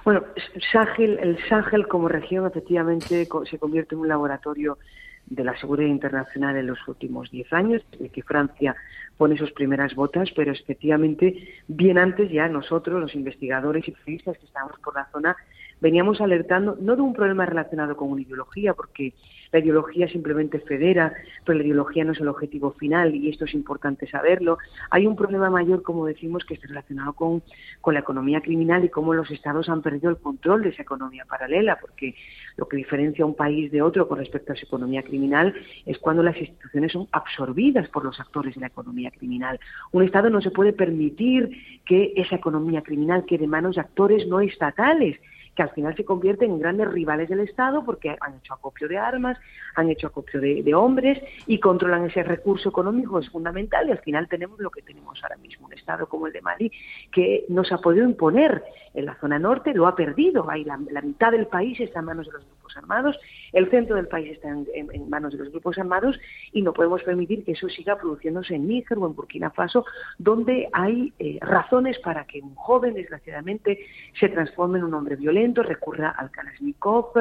[0.05, 0.25] Bueno,
[0.73, 4.79] Sahel, el Sahel como región efectivamente se convierte en un laboratorio
[5.27, 8.77] de la seguridad internacional en los últimos diez años, de que Francia
[9.17, 14.47] pone sus primeras botas, pero efectivamente, bien antes ya nosotros, los investigadores y periodistas que
[14.47, 15.37] estábamos por la zona,
[15.81, 19.15] veníamos alertando no de un problema relacionado con una ideología, porque
[19.53, 21.13] la ideología simplemente federa,
[21.45, 24.59] pero la ideología no es el objetivo final y esto es importante saberlo.
[24.91, 27.43] Hay un problema mayor, como decimos, que está relacionado con,
[27.81, 31.25] con la economía criminal y cómo los estados han perdido el control de esa economía
[31.25, 32.15] paralela, porque
[32.57, 35.55] lo que diferencia un país de otro con respecto a su economía criminal
[35.85, 39.59] es cuando las instituciones son absorbidas por los actores de la economía criminal.
[39.93, 41.51] Un Estado no se puede permitir
[41.85, 45.19] que esa economía criminal quede en manos de actores no estatales
[45.57, 48.99] que al final se convierten en grandes rivales del Estado porque han hecho acopio de
[48.99, 49.39] armas,
[49.75, 54.29] han hecho acopio de, hombres y controlan ese recurso económico, es fundamental y al final
[54.29, 56.71] tenemos lo que tenemos ahora mismo, un Estado como el de Mali
[57.11, 61.33] que nos ha podido imponer en la zona norte, lo ha perdido, Hay la, mitad
[61.33, 62.45] del país está en manos de los
[62.77, 63.19] armados,
[63.53, 66.19] el centro del país está en, manos de los grupos armados
[66.53, 69.85] y no podemos permitir que eso siga produciéndose en Níger o en Burkina Faso,
[70.19, 73.79] donde hay eh, razones para que un joven, desgraciadamente,
[74.19, 77.13] se transforme en un hombre violento recurra al Kalashnikov,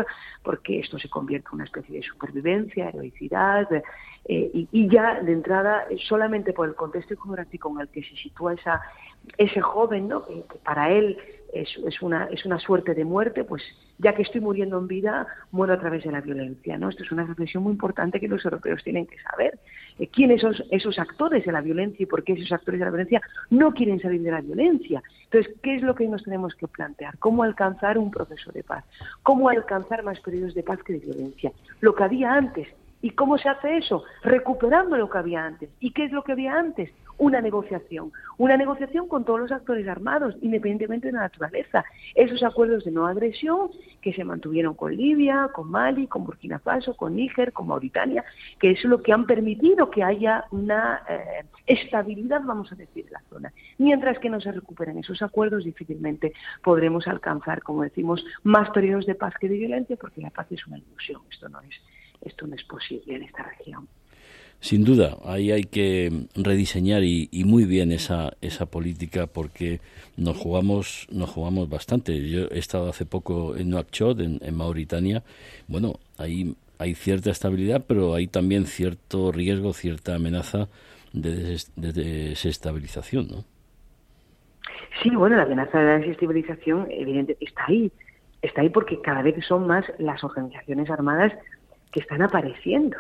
[0.44, 3.68] porque esto se convierte en una especie de supervivencia, heroicidad,
[4.28, 8.56] eh, y, ya de entrada, solamente por el contexto geográfico en el que se sitúa
[9.38, 10.26] ese joven, ¿no?
[10.26, 11.18] que, para él
[11.62, 13.64] es, una, es una suerte de muerte, pues
[13.98, 16.78] ya que estoy muriendo en vida, muero a través de la violencia.
[16.78, 16.90] ¿no?
[16.90, 19.58] Esto es una reflexión muy importante que los europeos tienen que saber.
[19.98, 22.92] Eh, ¿Quiénes son esos actores de la violencia y por qué esos actores de la
[22.92, 25.02] violencia no quieren salir de la violencia?
[25.26, 27.18] Entonces, ¿qué es lo que nos tenemos que plantear?
[27.20, 28.84] ¿Cómo alcanzar un proceso de paz?
[29.24, 31.52] ¿Cómo alcanzar más periodos de paz que de violencia?
[31.80, 32.68] Lo que había antes,
[33.02, 34.04] ¿Y cómo se hace eso?
[34.24, 35.70] Recuperando lo que había antes.
[35.80, 36.90] ¿Y qué es lo que había antes?
[37.18, 38.12] Una negociación.
[38.38, 41.86] Una negociación con todos los actores armados, independientemente de la naturaleza.
[42.14, 43.70] Esos acuerdos de no agresión
[44.02, 48.24] que se mantuvieron con Libia, con Mali, con Burkina Faso, con Níger, con Mauritania,
[48.60, 53.14] que es lo que han permitido que haya una eh, estabilidad, vamos a decir, en
[53.14, 53.54] la zona.
[53.78, 59.16] Mientras que no se recuperen esos acuerdos, difícilmente podremos alcanzar, como decimos, más periodos de
[59.16, 61.22] paz que de violencia, porque la paz es una ilusión.
[61.32, 61.76] Esto no es
[62.22, 63.88] esto no es posible en esta región.
[64.60, 69.80] Sin duda, ahí hay que rediseñar y, muy bien esa, esa política porque
[70.18, 72.28] nos jugamos, nos jugamos bastante.
[72.28, 75.24] Yo he estado hace poco en Nouakchott, en, en Mauritania.
[75.68, 80.68] Bueno, ahí hay cierta estabilidad, pero hay también cierto riesgo, cierta amenaza
[81.14, 83.46] de, desestabilización, ¿no?
[85.02, 87.92] Sí, bueno, la amenaza de desestabilización evidentemente está ahí.
[88.42, 91.34] Está ahí porque cada vez son más las organizaciones armadas
[91.92, 92.98] que están apareciendo.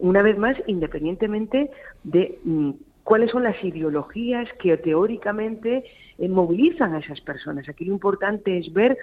[0.00, 1.70] Una vez más, independientemente
[2.02, 2.70] de mm,
[3.04, 5.84] cuáles son las ideologías que teóricamente
[6.18, 7.68] eh, movilizan a esas personas.
[7.68, 8.96] Aquí lo importante es ver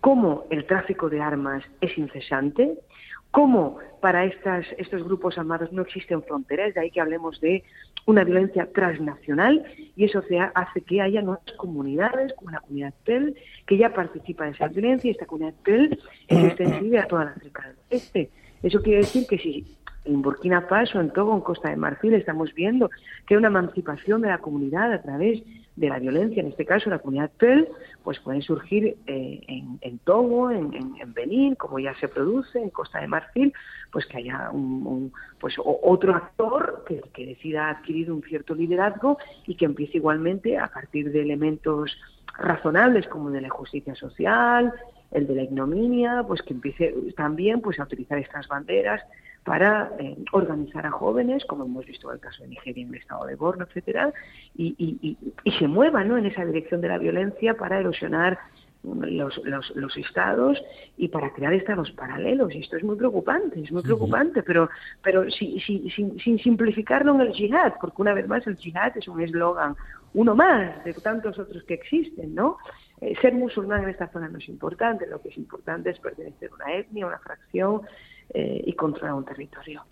[0.00, 2.78] cómo el tráfico de armas es incesante,
[3.30, 7.64] cómo para estas, estos grupos armados no existen fronteras, de ahí que hablemos de
[8.06, 9.64] una violencia transnacional
[9.96, 10.22] y eso
[10.54, 13.34] hace que haya nuevas comunidades, como la comunidad PEL,
[13.66, 17.30] que ya participa de esa violencia y esta comunidad PEL es extensible a toda la
[17.32, 18.30] África del Este.
[18.62, 19.75] Eso quiere decir que si
[20.06, 22.90] en Burkina Faso, en Togo, en Costa de Marfil, estamos viendo
[23.26, 25.42] que una emancipación de la comunidad a través
[25.74, 27.68] de la violencia, en este caso la comunidad PEL,
[28.02, 29.40] pues puede surgir eh,
[29.80, 30.72] en, Togo, en,
[31.12, 33.52] Benín, como ya se produce, en Costa de Marfil,
[33.92, 39.54] pues que haya un, pues otro actor que, que, decida adquirir un cierto liderazgo y
[39.54, 41.98] que empiece igualmente a partir de elementos
[42.38, 44.72] razonables como de la justicia social,
[45.10, 49.02] el de la ignominia, pues que empiece también pues a utilizar estas banderas
[49.46, 53.00] para eh, organizar a jóvenes, como hemos visto en el caso de Nigeria en el
[53.00, 54.12] estado de Borno, etcétera,
[54.56, 56.18] y, y, y, se muevan ¿no?
[56.18, 58.40] en esa dirección de la violencia para erosionar
[58.82, 60.60] los, los, los, estados
[60.96, 62.52] y para crear estados paralelos.
[62.56, 64.68] Y esto es muy preocupante, es muy preocupante, pero,
[65.00, 69.06] pero sin, sin, sin simplificarlo en el yihad, porque una vez más el yihad es
[69.06, 69.76] un eslogan,
[70.14, 72.58] uno más de tantos otros que existen, ¿no?
[73.00, 76.50] Eh, ser musulmán en esta zona no es importante, lo que es importante es pertenecer
[76.50, 77.82] a una etnia, una fracción
[78.34, 79.84] eh, y controlar un territorio.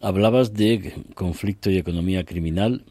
[0.00, 2.84] Hablabas de conflicto y economía criminal,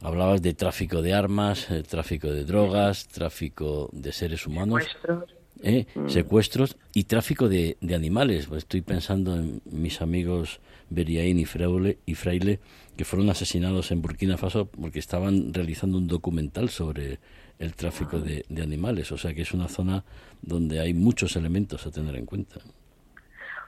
[0.00, 4.84] hablabas de tráfico de armas, eh, tráfico de drogas, tráfico de seres humanos.
[4.84, 5.36] Secuestros.
[5.62, 6.08] Mm.
[6.08, 8.46] Secuestros y tráfico de, animales.
[8.46, 10.60] Pues estoy pensando en mis amigos
[10.90, 12.60] Beriaín y Fraile, y Fraile,
[12.96, 17.18] que fueron asesinados en Burkina Faso porque estaban realizando un documental sobre
[17.58, 19.12] el tráfico de, animales.
[19.12, 20.04] O sea que es una zona
[20.42, 22.60] donde hay muchos elementos a tener en cuenta.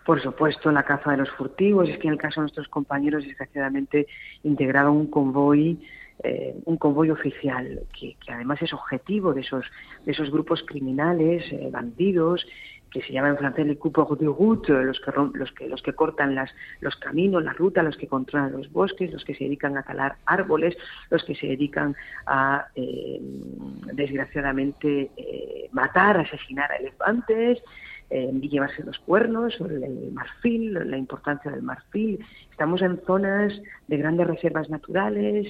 [0.08, 1.86] Por supuesto, la caza de los furtivos.
[1.86, 4.06] Es que en el caso de nuestros compañeros, desgraciadamente,
[4.42, 5.78] integraron un convoy
[6.24, 9.66] eh, un convoy oficial que, además es objetivo de esos
[10.06, 12.46] de esos grupos criminales, eh, bandidos,
[12.90, 15.92] que se llama en francés le coupeur de route, los que, los que, los que
[15.92, 16.50] cortan las,
[16.80, 20.16] los caminos, la ruta, los que controlan los bosques, los que se dedican a talar
[20.24, 20.74] árboles,
[21.10, 21.94] los que se dedican
[22.24, 23.20] a, eh,
[23.92, 25.10] desgraciadamente,
[25.72, 27.62] matar, asesinar a elefantes,
[28.10, 32.24] eh, llevarse los cuernos, el, marfil, la importancia del marfil.
[32.50, 33.52] Estamos en zonas
[33.86, 35.46] de grandes reservas naturales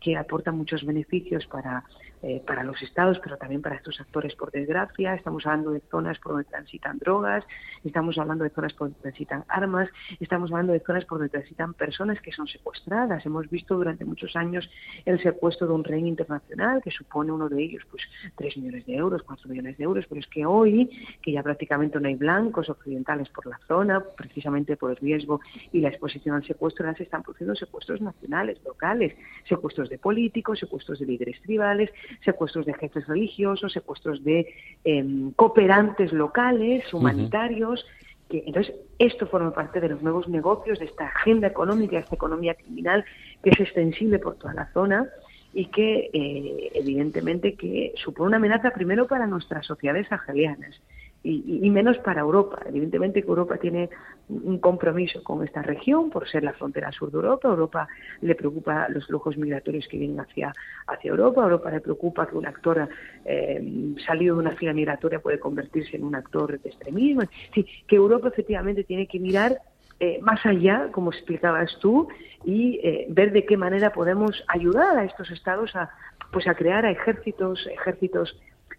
[0.00, 1.84] que aportan muchos beneficios para
[2.22, 5.14] eh, para los estados, pero también para estos actores, por desgracia.
[5.14, 7.44] Estamos hablando de zonas por donde transitan drogas,
[7.84, 9.88] estamos hablando de zonas por donde transitan armas,
[10.20, 13.24] estamos hablando de zonas por donde transitan personas que son secuestradas.
[13.24, 14.68] Hemos visto durante muchos años
[15.06, 18.02] el secuestro de un rey internacional, que supone uno de ellos pues
[18.36, 20.90] 3 millones de euros, 4 millones de euros, pero es que hoy,
[21.22, 25.40] que ya prácticamente no hay blancos occidentales por la zona, precisamente por el riesgo
[25.72, 29.14] y la exposición al secuestro, se están produciendo secuestros nacionales, locales,
[29.48, 31.90] secuestros de políticos, secuestros de líderes tribales,
[32.24, 34.52] secuestros de jefes religiosos, secuestros de
[34.84, 37.84] em, cooperantes locales, humanitarios.
[38.28, 42.14] que, entonces, esto forma parte de los nuevos negocios, de esta agenda económica, de esta
[42.14, 43.04] economía criminal
[43.42, 45.08] que es extensible por toda la zona
[45.52, 50.80] y que, eh, evidentemente, que supone una amenaza primero para nuestras sociedades argelianas
[51.22, 52.60] y, menos para Europa.
[52.66, 53.90] Evidentemente que Europa tiene
[54.28, 57.48] un compromiso con esta región por ser la frontera sur de Europa.
[57.48, 57.88] Europa
[58.22, 60.52] le preocupa los flujos migratorios que vienen hacia,
[60.86, 61.42] hacia Europa.
[61.42, 62.88] Europa le preocupa que un actor
[63.24, 67.22] eh, salido de una fila migratoria puede convertirse en un actor de extremismo.
[67.54, 69.58] Sí, que Europa efectivamente tiene que mirar
[69.98, 72.08] eh, más allá, como explicabas tú,
[72.44, 75.90] y eh, ver de qué manera podemos ayudar a estos estados a,
[76.32, 78.34] pues a crear ejércitos, ejércitos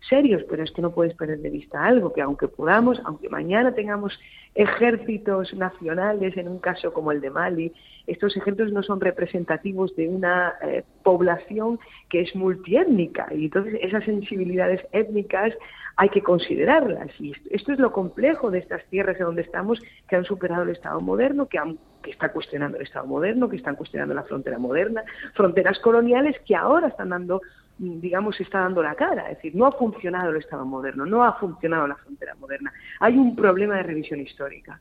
[0.07, 3.73] serios, pero es que no puedes perder de vista algo, que aunque podamos, aunque mañana
[3.73, 4.19] tengamos
[4.55, 7.71] ejércitos nacionales, en un caso como el de Mali,
[8.07, 11.79] estos ejércitos no son representativos de una eh, población
[12.09, 15.53] que es multiétnica y entonces esas sensibilidades étnicas
[15.97, 19.79] hay que considerarlas y esto es lo complejo de estas tierras en donde estamos
[20.09, 23.75] que han superado el Estado moderno, que, han, está cuestionando el Estado moderno, que están
[23.75, 25.03] cuestionando la frontera moderna,
[25.35, 27.41] fronteras coloniales que ahora están dando
[27.82, 29.29] digamos, está dando la cara.
[29.32, 32.71] Es decir, no ha funcionado el Estado moderno, no ha funcionado la frontera moderna.
[32.99, 34.79] Hay un problema de revisión histórica.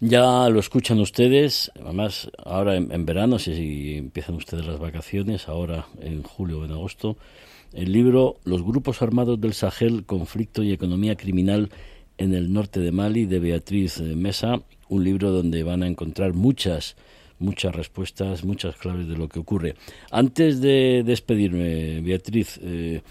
[0.00, 6.22] Ya lo escuchan ustedes, además ahora en, verano, si, empiezan ustedes las vacaciones, ahora en
[6.22, 7.18] julio o en agosto,
[7.74, 11.68] el libro Los grupos armados del Sahel, conflicto y economía criminal
[12.16, 16.96] en el norte de Mali de Beatriz Mesa, un libro donde van a encontrar muchas
[17.40, 19.74] muchas respuestas, muchas claves de lo que ocurre.
[20.12, 23.02] Antes de despedirme, Beatriz, eh,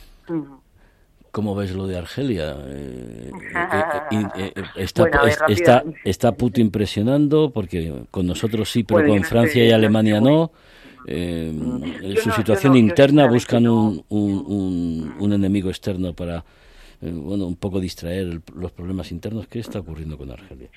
[1.32, 2.56] ¿cómo ves lo de Argelia?
[2.66, 3.32] Eh,
[4.38, 4.54] eh,
[5.48, 10.52] está, está, Putin presionando, porque con nosotros sí, pero con Francia y Alemania no.
[11.06, 16.46] en su situación interna buscan un, un, un enemigo externo para
[17.02, 19.48] eh, bueno, un poco distraer los problemas internos.
[19.48, 20.70] ¿Qué está ocurriendo con Argelia?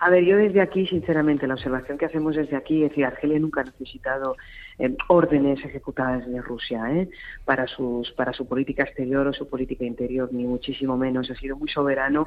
[0.00, 3.38] A ver, yo desde aquí, sinceramente, la observación que hacemos desde aquí es que Argelia
[3.38, 4.36] nunca ha necesitado
[4.78, 7.08] eh, órdenes ejecutadas de Rusia ¿eh?
[7.44, 11.30] para, sus, para su política exterior o su política interior, ni muchísimo menos.
[11.30, 12.26] Ha sido muy soberano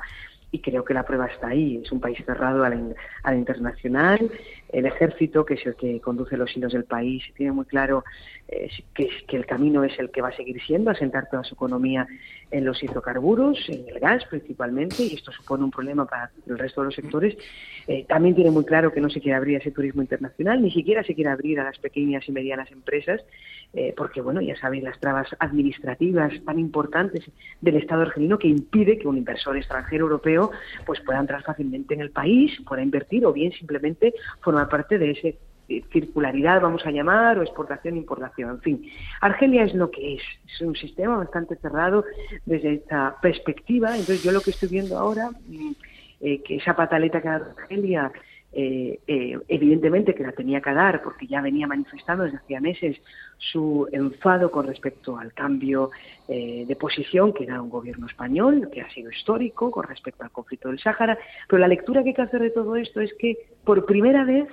[0.52, 1.82] y creo que la prueba está ahí.
[1.84, 4.32] Es un país cerrado a la, internacional.
[4.72, 8.04] El ejército, que es el que conduce los hilos del país, tiene muy claro
[8.94, 12.08] que, que el camino es el que va a seguir siendo, asentar toda su economía
[12.52, 16.82] en los hidrocarburos, en el gas principalmente, y esto supone un problema para el resto
[16.82, 17.38] de los sectores.
[17.88, 21.04] Eh, también tiene muy claro que no se quiere abrir ese turismo internacional, ni siquiera
[21.04, 23.22] se quiere abrir a las pequeñas y medianas empresas,
[23.74, 27.24] eh, porque, bueno, ya sabéis las trabas administrativas tan importantes
[27.62, 30.52] del Estado argelino que impide que un inversor extranjero europeo
[30.86, 35.12] pues pueda entrar fácilmente en el país, pueda invertir o bien simplemente formar parte de
[35.12, 35.40] ese
[35.92, 38.92] circularidad, vamos a llamar, o exportación, importación, en fin.
[39.22, 40.22] Argelia es lo que es,
[40.54, 42.04] es un sistema bastante cerrado
[42.46, 45.72] desde esta perspectiva, entonces yo lo que estoy viendo ahora, mm,
[46.22, 48.12] eh, que esa pataleta que dado Argelia,
[48.54, 53.02] eh, eh, evidentemente que la tenía que dar porque ya venía manifestando desde hacía meses
[53.38, 55.90] su enfado con respecto al cambio
[56.28, 60.70] de posición que da un gobierno español, que ha sido histórico con respecto al conflicto
[60.70, 61.18] del Sáhara,
[61.50, 63.36] pero la lectura que hay que hacer de todo esto es que
[63.66, 64.48] por primera vez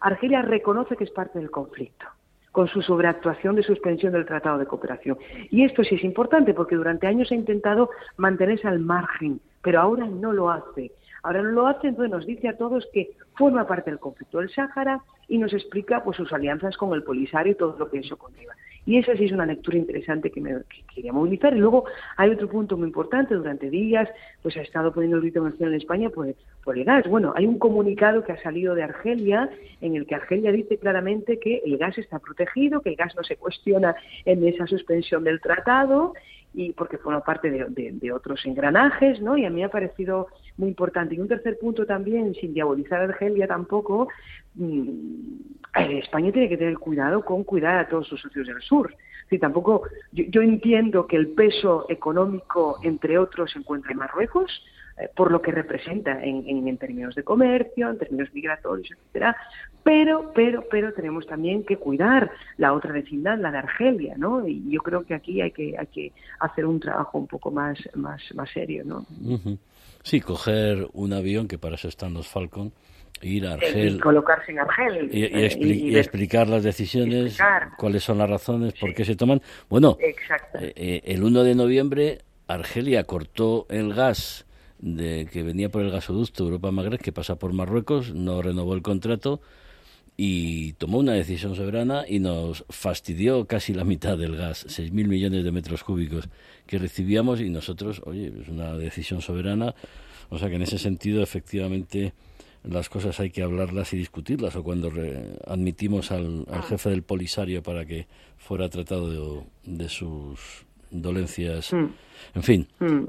[0.00, 2.06] Argelia reconoce que es parte del conflicto
[2.52, 5.18] con su sobreactuación de suspensión del Tratado de Cooperación.
[5.50, 10.06] Y esto sí es importante porque durante años ha intentado mantenerse al margen, pero ahora
[10.06, 10.92] no lo hace.
[11.22, 14.50] Ahora no lo hace, entonces nos dice a todos que forma parte del conflicto del
[14.50, 18.16] Sáhara y nos explica pues sus alianzas con el Polisario y todo lo que eso
[18.16, 18.54] conlleva.
[18.84, 20.56] Y esa sí es una lectura interesante que me
[20.92, 21.54] quería movilizar.
[21.54, 21.84] Y luego
[22.16, 23.34] hay otro punto muy importante.
[23.34, 24.08] Durante días
[24.42, 27.06] pues ha estado poniendo el grito nacional en España por, por el gas.
[27.06, 29.48] Bueno, hay un comunicado que ha salido de Argelia
[29.80, 33.22] en el que Argelia dice claramente que el gas está protegido, que el gas no
[33.22, 33.94] se cuestiona
[34.24, 36.14] en esa suspensión del tratado
[36.54, 39.36] y porque forma parte de, otros engranajes, ¿no?
[39.36, 41.14] Y a mí me ha parecido muy importante.
[41.14, 44.08] Y un tercer punto también, sin diabolizar a Argelia tampoco,
[44.54, 44.90] mm,
[45.78, 48.94] eh, España tiene que tener cuidado con cuidar a todos sus socios del sur.
[49.30, 54.62] Sí, tampoco, yo, entiendo que el peso económico, entre otros, se encuentra en Marruecos,
[54.98, 59.34] eh, por lo que representa en, en, términos de comercio, en términos migratorios, etcétera,
[59.82, 64.46] pero, pero, pero tenemos también que cuidar la otra vecindad, la de Argelia, ¿no?
[64.46, 67.78] Y yo creo que aquí hay que, hay que hacer un trabajo un poco más,
[67.94, 69.06] más, más serio, ¿no?
[70.02, 72.72] Sí, coger un avión, que para eso están los Falcon,
[73.22, 73.96] ir a Argel.
[73.96, 75.10] Y colocarse en Argel.
[75.12, 77.38] Y, eh, explicar las decisiones,
[77.78, 79.40] cuáles son las razones, por qué se toman.
[79.68, 80.14] Bueno, eh,
[80.60, 82.18] eh, el 1 de noviembre
[82.48, 84.46] Argelia cortó el gas
[84.78, 89.40] de que venía por el gasoducto Europa-Magreb, que pasa por Marruecos, no renovó el contrato
[90.16, 95.44] y tomó una decisión soberana y nos fastidió casi la mitad del gas, 6.000 millones
[95.44, 96.28] de metros cúbicos
[96.66, 99.74] que recibíamos y nosotros, oye, es una decisión soberana,
[100.28, 102.12] o sea que en ese sentido efectivamente
[102.64, 104.92] las cosas hay que hablarlas y discutirlas o cuando
[105.46, 108.06] admitimos al, jefe del Polisario para que
[108.36, 111.86] fuera tratado de, sus dolencias, mm.
[112.34, 112.68] en fin.
[112.78, 113.04] Mm.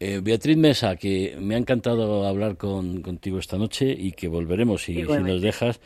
[0.00, 4.82] Eh, Beatriz Mesa, que me ha encantado hablar con, contigo esta noche y que volveremos
[4.82, 5.80] si, si nos dejas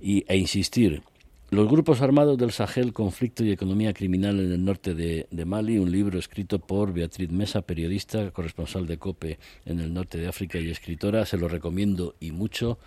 [0.00, 1.02] y, e insistir.
[1.50, 5.92] Los grupos armados del Sahel, conflicto y economía criminal en el norte de, Mali, un
[5.92, 10.70] libro escrito por Beatriz Mesa, periodista, corresponsal de COPE en el norte de África y
[10.70, 12.78] escritora, se lo recomiendo y mucho.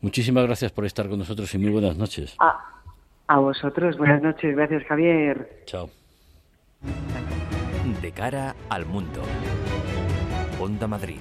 [0.00, 2.36] Muchísimas gracias por estar con nosotros y muy buenas noches.
[2.38, 5.62] a vosotros, buenas noches, gracias Javier.
[5.66, 5.90] Chao.
[8.00, 9.20] De cara al mundo.
[10.58, 11.18] Onda Madrid.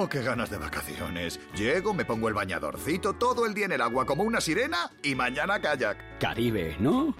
[0.00, 1.40] Oh, qué ganas de vacaciones.
[1.56, 5.16] Llego, me pongo el bañadorcito, todo el día en el agua como una sirena y
[5.16, 6.20] mañana kayak.
[6.20, 7.16] Caribe, ¿no?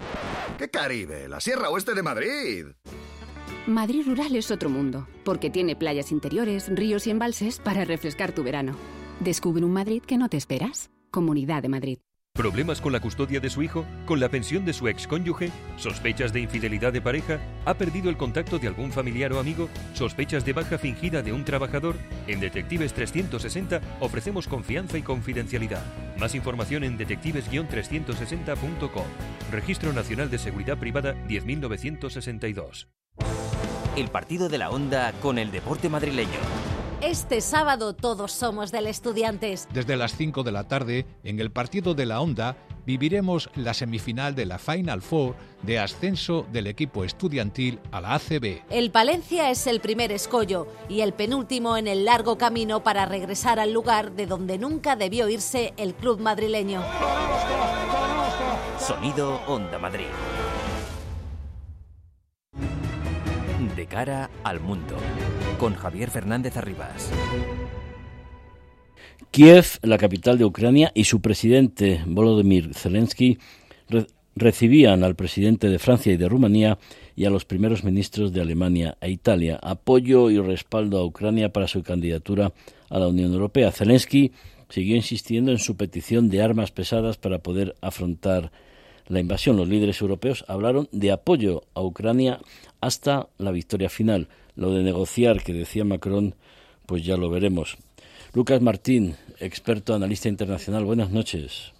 [0.57, 1.27] ¿Qué Caribe?
[1.27, 2.67] La Sierra Oeste de Madrid.
[3.67, 8.43] Madrid Rural es otro mundo, porque tiene playas interiores, ríos y embalses para refrescar tu
[8.43, 8.77] verano.
[9.19, 10.89] Descubre un Madrid que no te esperas.
[11.11, 11.99] Comunidad de Madrid.
[12.39, 13.85] ¿Problemas con la custodia de su hijo?
[14.05, 15.51] ¿Con la pensión de su excónyuge?
[15.75, 17.37] ¿Sospechas de infidelidad de pareja?
[17.65, 19.67] ¿Ha perdido el contacto de algún familiar o amigo?
[19.93, 21.97] ¿Sospechas de baja fingida de un trabajador?
[22.27, 25.83] En Detectives 360 ofrecemos confianza y confidencialidad.
[26.17, 29.05] Más información en detectives-360.com.
[29.51, 32.87] Registro Nacional de Seguridad Privada 10962.
[33.97, 36.68] El partido de la onda con el deporte madrileño.
[37.01, 39.69] Este sábado todos somos del Estudiantes.
[39.73, 44.35] Desde las 5 de la tarde, en el partido de la Onda, viviremos la semifinal
[44.35, 45.33] de la Final Four
[45.63, 48.63] de ascenso del equipo estudiantil a la ACB.
[48.69, 53.61] El Palencia es el primer escollo y el penúltimo en el largo camino para regresar
[53.61, 56.83] al lugar de donde nunca debió irse el club madrileño.
[58.77, 60.07] Sonido Onda Madrid.
[63.79, 64.97] De cara al mundo,
[65.57, 67.09] con Javier Fernández Arribas.
[69.31, 73.37] Kiev, la capital de Ucrania, y su presidente Volodymyr Zelensky
[74.35, 76.77] recibían al presidente de Francia y de Rumanía
[77.15, 81.69] y a los primeros ministros de Alemania e Italia apoyo y respaldo a Ucrania para
[81.69, 82.51] su candidatura
[82.89, 83.71] a la Unión Europea.
[83.71, 84.33] Zelensky
[84.67, 88.51] siguió insistiendo en su petición de armas pesadas para poder afrontar
[89.09, 89.57] la invasión.
[89.57, 92.39] Los líderes europeos hablaron de apoyo a Ucrania
[92.79, 94.29] hasta la victoria final.
[94.55, 96.35] Lo de negociar que decía Macron,
[96.85, 97.77] pues ya lo veremos.
[98.33, 101.73] Lucas Martín, experto analista internacional, buenas noches.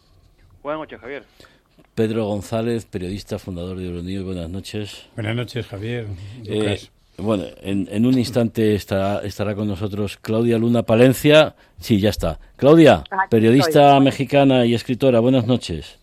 [0.64, 1.24] Buenas noches, Javier.
[1.96, 5.06] Pedro González, periodista, fundador de Euronews, buenas noches.
[5.16, 6.08] Buenas noches, Javier.
[6.46, 6.80] Eh,
[7.18, 11.56] bueno, en, un instante estará, estará con nosotros Claudia Luna Palencia.
[11.78, 12.40] Sí, ya está.
[12.56, 15.99] Claudia, periodista mexicana y escritora, buenas noches.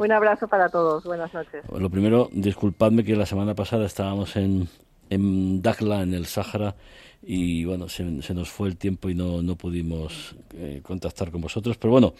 [0.00, 1.04] Un abrazo para todos.
[1.04, 1.62] Buenas noches.
[1.70, 4.66] Lo primero, disculpadme que la semana pasada estábamos en,
[5.10, 6.74] en Dakla, en el Sáhara,
[7.22, 11.76] y bueno, se, nos fue el tiempo y no, no pudimos eh, contactar con vosotros.
[11.76, 12.14] Pero bueno,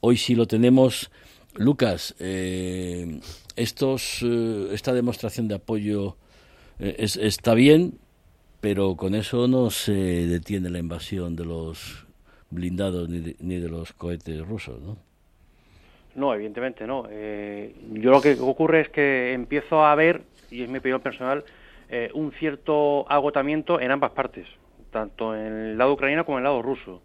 [0.00, 1.10] hoy sí lo tenemos.
[1.56, 3.20] Lucas, eh,
[3.54, 6.16] estos, eh, esta demostración de apoyo
[6.78, 7.98] es, está bien,
[8.62, 12.06] pero con eso no se detiene la invasión de los
[12.48, 15.05] blindados ni de, ni de los cohetes rusos, ¿no?
[16.16, 17.06] No, evidentemente no.
[17.10, 21.44] Eh, yo lo que ocurre es que empiezo a ver, y es mi opinión personal,
[21.90, 24.46] eh, un cierto agotamiento en ambas partes,
[24.90, 27.02] tanto en el lado ucraniano como en el lado ruso.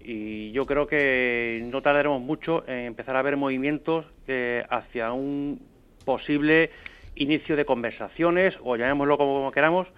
[0.00, 5.60] Y yo creo que no tardaremos mucho en empezar a ver movimientos eh, hacia un
[6.04, 6.70] posible
[7.16, 9.88] inicio de conversaciones, o llamémoslo como queramos,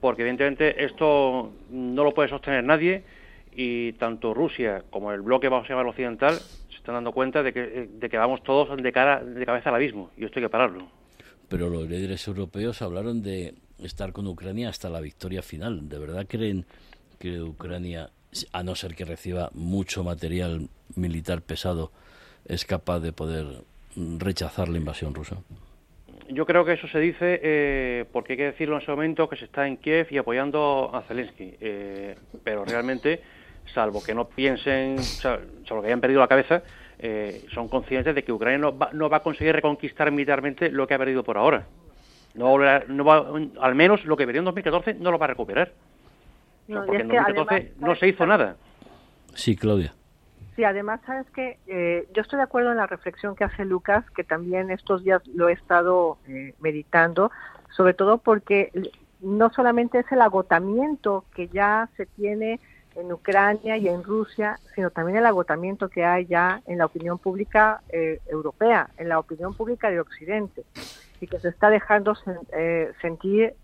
[0.00, 3.02] porque evidentemente esto no lo puede sostener nadie
[3.56, 6.38] y tanto Rusia como el bloque, vamos a occidental,
[6.84, 10.10] están dando cuenta de que, de que vamos todos de, cara, de cabeza al abismo
[10.18, 10.86] y esto hay que pararlo.
[11.48, 15.88] Pero los líderes europeos hablaron de estar con Ucrania hasta la victoria final.
[15.88, 16.66] ¿De verdad creen
[17.18, 18.10] que Ucrania,
[18.52, 21.90] a no ser que reciba mucho material militar pesado,
[22.44, 23.46] es capaz de poder
[24.18, 25.38] rechazar la invasión rusa?
[26.28, 29.36] Yo creo que eso se dice eh, porque hay que decirlo en ese momento que
[29.36, 31.54] se está en Kiev y apoyando a Zelensky.
[31.60, 33.22] Eh, pero realmente,
[33.72, 36.62] salvo que no piensen, salvo que hayan perdido la cabeza,
[36.98, 40.86] eh, son conscientes de que Ucrania no va, no va, a conseguir reconquistar militarmente lo
[40.86, 41.66] que ha perdido por ahora.
[42.34, 43.26] No, no va,
[43.60, 45.72] al menos lo que perdió en 2014 no lo va a recuperar.
[46.66, 48.56] porque en 2014 no se hizo nada.
[49.34, 49.94] Sí, Claudia.
[50.56, 54.08] Sí, además, sabes que eh, yo estoy de acuerdo en la reflexión que hace Lucas,
[54.12, 57.32] que también estos días lo he estado eh, meditando,
[57.70, 58.70] sobre todo porque
[59.20, 62.60] no solamente es el agotamiento que ya se tiene
[62.96, 67.18] en Ucrania y en Rusia, sino también el agotamiento que hay ya en la opinión
[67.18, 70.64] pública eh, europea, en la opinión pública de Occidente,
[71.20, 72.14] y que se está dejando
[73.00, 73.54] sentir,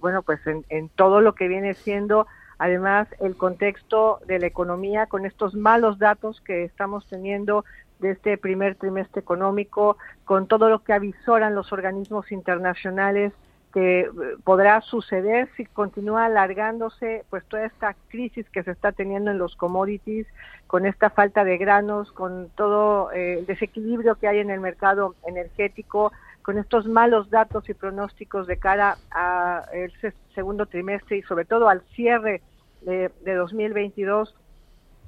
[0.00, 2.26] bueno, pues en, en todo lo que viene siendo
[2.62, 7.64] Además, el contexto de la economía con estos malos datos que estamos teniendo
[7.98, 13.32] de este primer trimestre económico, con todo lo que avisoran los organismos internacionales
[13.72, 14.10] que eh,
[14.44, 19.56] podrá suceder si continúa alargándose pues toda esta crisis que se está teniendo en los
[19.56, 20.26] commodities,
[20.66, 25.14] con esta falta de granos, con todo eh, el desequilibrio que hay en el mercado
[25.26, 26.12] energético,
[26.42, 29.92] con estos malos datos y pronósticos de cara al
[30.34, 32.42] segundo trimestre y sobre todo al cierre
[32.82, 34.34] de, 2022,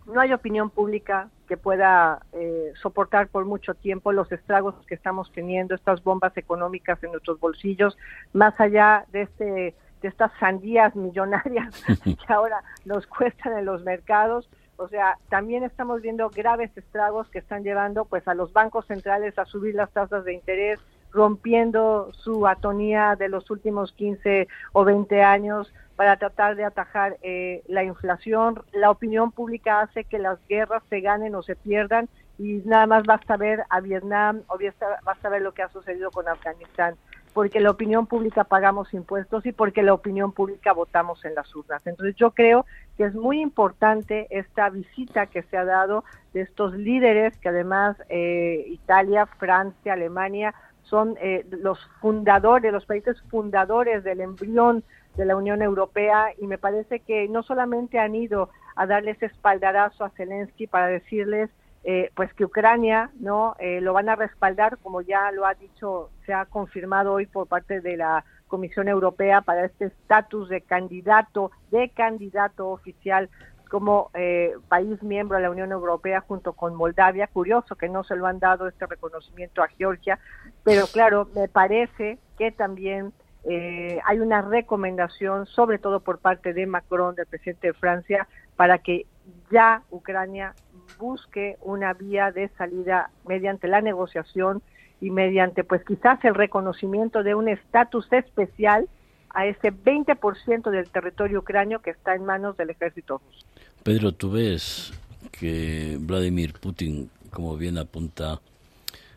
[0.07, 5.31] no hay opinión pública que pueda eh, soportar por mucho tiempo los estragos que estamos
[5.33, 7.97] teniendo, estas bombas económicas en nuestros bolsillos,
[8.33, 9.75] más allá de este
[10.05, 14.51] de estas sandías millonarias que ahora nos cuestan en los mercados.
[14.77, 19.39] O sea, también estamos viendo graves estragos que están llevando pues a los bancos centrales
[19.39, 20.79] a subir las tasas de interés,
[21.11, 27.63] rompiendo su atonía de los últimos 15 o 20 años, para tratar de atajar eh,
[27.69, 28.63] la inflación.
[28.73, 33.05] La opinión pública hace que las guerras se ganen o se pierdan y nada más
[33.05, 34.59] basta ver a Vietnam o
[35.05, 36.97] basta ver lo que ha sucedido con Afganistán,
[37.33, 41.87] porque la opinión pública pagamos impuestos y porque la opinión pública votamos en las urnas.
[41.87, 42.67] Entonces yo creo
[42.97, 47.97] que es muy importante esta visita que se ha dado de estos líderes que además
[48.09, 54.83] eh, Italia, Francia, Alemania son eh, los fundadores, los países fundadores del embrión
[55.17, 60.05] de la Unión Europea y me parece que no solamente han ido a darles espaldarazo
[60.05, 61.51] a Zelensky para decirles
[61.85, 66.11] eh, pues que Ucrania no eh, lo van a respaldar como ya lo ha dicho
[66.25, 71.51] se ha confirmado hoy por parte de la Comisión Europea para este estatus de candidato
[71.71, 73.29] de candidato oficial
[73.75, 77.27] como eh, país miembro de la Unión Europea junto con Moldavia.
[77.27, 80.21] Curioso que no se lo han dado este reconocimiento a Georgia,
[80.63, 83.13] pero claro, me parece que también
[83.49, 88.27] eh, hay una recomendación, sobre todo por parte de Macron, del presidente de Francia,
[88.57, 89.07] para que
[89.51, 90.55] ya Ucrania
[90.99, 94.63] busque una vía de salida mediante la negociación
[95.01, 98.89] y mediante, pues quizás el reconocimiento de un estatus especial
[99.31, 103.47] a ese 20% del territorio ucranio que está en manos del ejército ruso.
[103.83, 104.93] Pedro, ¿tú ves
[105.33, 108.41] que Vladimir Putin, como bien apunta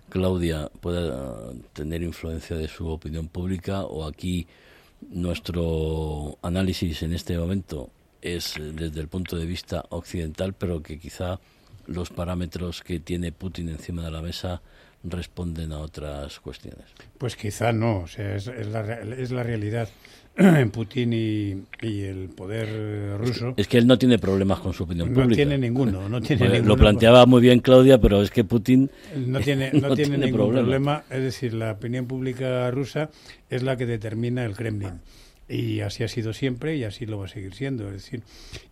[0.10, 4.48] Claudia pueda tener influencia de su opinión pública o aquí
[5.10, 7.90] nuestro análisis en este momento
[8.22, 11.40] es desde el punto de vista occidental, pero que quizá
[11.86, 14.62] los parámetros que tiene Putin encima de la mesa
[15.04, 16.86] responden a otras cuestiones.
[17.18, 19.90] Pues quizá no, o sea, es, la, es la realidad.
[20.62, 23.56] en Putin y, el poder ruso.
[23.58, 25.30] Es que, él no tiene problemas con su opinión pública.
[25.30, 26.68] No tiene ninguno, no tiene ninguno.
[26.68, 31.04] Lo planteaba muy bien Claudia, pero es que Putin no tiene, no, tiene, ningún problema.
[31.10, 33.10] Es decir, la opinión pública rusa
[33.50, 35.02] es la que determina el Kremlin.
[35.50, 37.88] Y así ha sido siempre y así lo va a seguir siendo.
[37.88, 38.22] Es decir,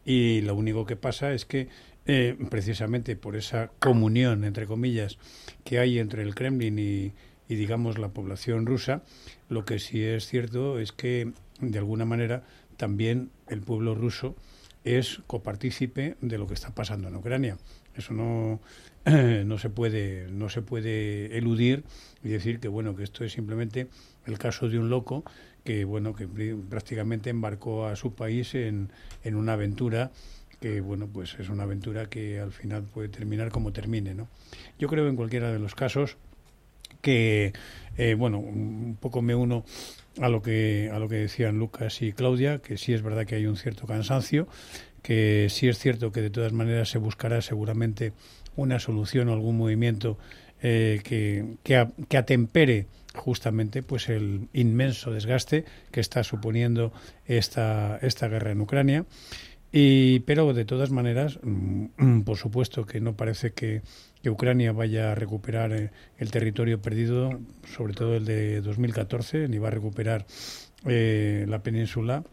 [0.05, 1.67] y lo único que pasa es que
[2.05, 5.17] eh, precisamente por esa comunión, entre comillas,
[5.63, 7.13] que hay entre el Kremlin y,
[7.49, 9.01] y digamos la población rusa,
[9.49, 12.43] lo que sí es cierto es que de alguna manera
[12.77, 14.35] también el pueblo ruso
[14.83, 17.57] es copartícipe de lo que está pasando en Ucrania.
[17.95, 18.59] Eso no,
[19.45, 21.83] no se puede no se puede eludir
[22.23, 23.87] y decir que bueno que esto es simplemente
[24.25, 25.23] el caso de un loco
[25.63, 26.27] que bueno que
[26.69, 28.91] prácticamente embarcó a su país en,
[29.23, 30.11] en una aventura
[30.59, 34.27] que bueno pues es una aventura que al final puede terminar como termine no
[34.77, 36.17] yo creo en cualquiera de los casos
[37.05, 37.53] que,
[37.97, 39.63] eh, bueno, un poco me uno
[40.21, 43.35] a lo que a lo que decían Lucas y Claudia, que sí es verdad que
[43.35, 44.47] hay un cierto cansancio,
[45.01, 48.13] que sí es cierto que de todas maneras se buscará seguramente
[48.55, 50.17] una solución o algún movimiento
[50.61, 56.93] eh, que, que, atempere justamente pues el inmenso desgaste que está suponiendo
[57.25, 59.05] esta, esta guerra en Ucrania.
[59.77, 63.81] Y, pero de todas maneras, mm, por supuesto que no parece que,
[64.23, 67.41] que Ucrania vaya a recuperar eh, el territorio perdido,
[67.75, 70.25] sobre todo el de 2014, ni va a recuperar
[70.85, 72.23] eh, la península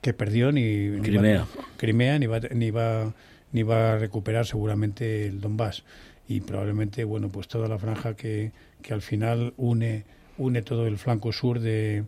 [0.00, 1.48] que perdió, ni Crimea,
[1.78, 3.12] Crimea ni, va, ni, va,
[3.50, 5.82] ni va a recuperar seguramente el Donbass.
[6.28, 8.52] Y probablemente, bueno, pues toda la franja que,
[8.82, 10.04] que al final une,
[10.38, 12.04] une todo el flanco sur de,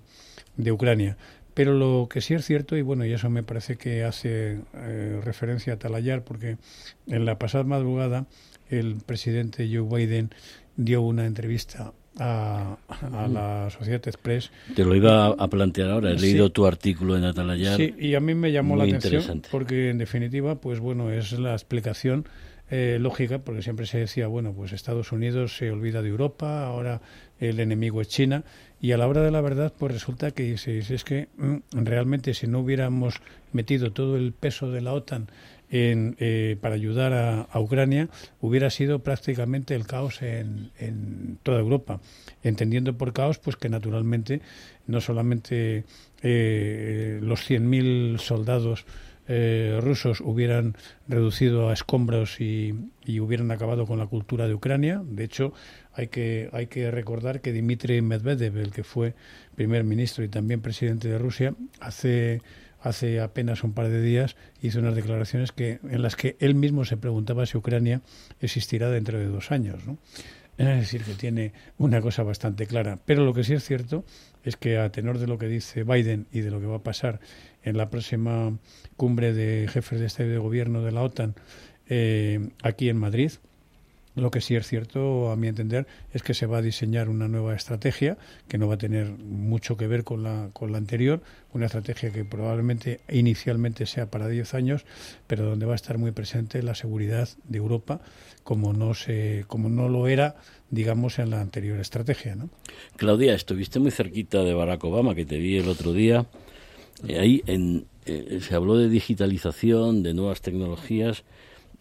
[0.57, 1.17] de Ucrania.
[1.55, 5.21] Pero lo que sí es cierto, y bueno, y eso me parece que hace eh,
[5.23, 6.57] referencia a Talayar, porque
[7.07, 8.27] en la pasada madrugada
[8.69, 10.31] el presidente Joe Biden
[10.77, 12.77] dio una entrevista a,
[13.29, 14.51] la Sociedad Express.
[14.75, 17.77] Te lo iba a plantear ahora, he leído tu artículo en Atalayar.
[17.77, 21.53] Sí, y a mí me llamó la atención porque en definitiva, pues bueno, es la
[21.53, 22.27] explicación
[22.71, 27.01] eh, lógica, porque siempre se decía, bueno, pues Estados Unidos se olvida de Europa, ahora
[27.39, 28.45] el enemigo es China,
[28.81, 32.47] y a la hora de la verdad, pues resulta que es que mm, realmente si
[32.47, 33.21] no hubiéramos
[33.53, 35.29] metido todo el peso de la OTAN
[35.71, 37.13] en, eh, para ayudar
[37.51, 38.09] a, Ucrania
[38.41, 42.01] hubiera sido prácticamente el caos en, en, toda Europa,
[42.43, 44.41] entendiendo por caos pues que naturalmente
[44.87, 45.85] no solamente
[46.23, 48.87] eh, los 100.000 soldados
[49.27, 50.77] eh, rusos hubieran
[51.09, 55.03] reducido a escombros y, y, hubieran acabado con la cultura de Ucrania.
[55.05, 55.53] De hecho,
[55.93, 59.15] hay que, hay que recordar que Dmitry Medvedev, el que fue
[59.55, 62.43] primer ministro y también presidente de Rusia, hace
[62.85, 66.85] hace apenas un par de días hizo unas declaraciones que en las que él mismo
[66.85, 68.03] se preguntaba si Ucrania
[68.41, 69.83] existirá dentro de dos años.
[70.57, 73.01] Es decir, que tiene una cosa bastante clara.
[73.05, 74.05] Pero lo que sí es cierto
[74.45, 76.83] es que a tenor de lo que dice Biden y de lo que va a
[76.83, 77.21] pasar
[77.65, 78.57] en la próxima
[78.97, 81.35] cumbre de jefes de Estado y de Gobierno de la OTAN
[81.89, 83.33] eh, aquí en Madrid,
[84.17, 87.27] lo que sí es cierto, a mi entender, es que se va a diseñar una
[87.27, 91.21] nueva estrategia que no va a tener mucho que ver con la, con la anterior,
[91.53, 94.85] una estrategia que probablemente inicialmente sea para 10 años,
[95.27, 98.01] pero donde va a estar muy presente la seguridad de Europa
[98.45, 100.37] como no, se, como no lo era,
[100.71, 102.37] digamos, en la anterior estrategia.
[102.97, 106.27] Claudia, estuviste muy cerquita de Barack Obama, que te vi el otro día.
[107.03, 111.25] Ahí en, eh, se habló de digitalización, de nuevas tecnologías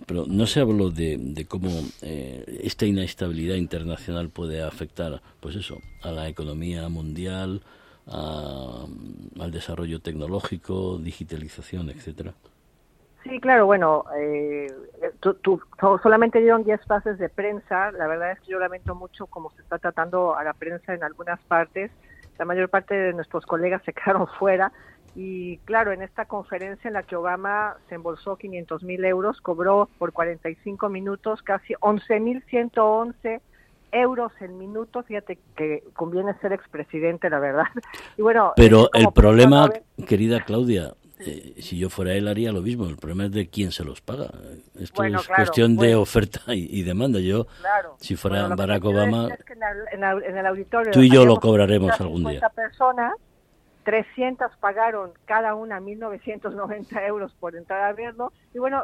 [0.05, 1.69] pero no se habló de, cómo
[2.01, 7.61] eh, esta inestabilidad internacional puede afectar, pues eso, a la economía mundial,
[8.05, 12.33] al desarrollo tecnológico, digitalización, etcétera.
[13.23, 14.67] Sí, claro, bueno, eh,
[15.21, 15.61] tú,
[16.01, 17.91] solamente dieron 10 fases de prensa.
[17.93, 21.03] La verdad es que yo lamento mucho cómo se está tratando a la prensa en
[21.03, 21.89] algunas partes.
[22.37, 24.73] La mayor parte de nuestros colegas se quedaron fuera
[25.15, 29.87] y claro, en esta conferencia en la que Obama se embolsó 500 mil euros, cobró
[29.99, 33.41] por 45 minutos casi 11.111
[33.91, 35.03] euros el minuto.
[35.03, 37.65] Fíjate que conviene ser expresidente, la verdad.
[38.17, 39.69] Y bueno, Pero el problema,
[40.07, 42.87] querida Claudia, eh, si yo fuera él haría lo mismo.
[42.87, 44.31] El problema es de quién se los paga.
[44.79, 47.19] Esto es cuestión de oferta y, demanda.
[47.19, 47.45] Yo,
[47.97, 49.29] si fuera Barack Obama,
[50.91, 52.49] tú y yo lo cobraremos algún día.
[52.49, 53.13] personas
[53.83, 58.31] 300 pagaron cada una 1.990 euros por entrar a verlo.
[58.53, 58.83] Y bueno,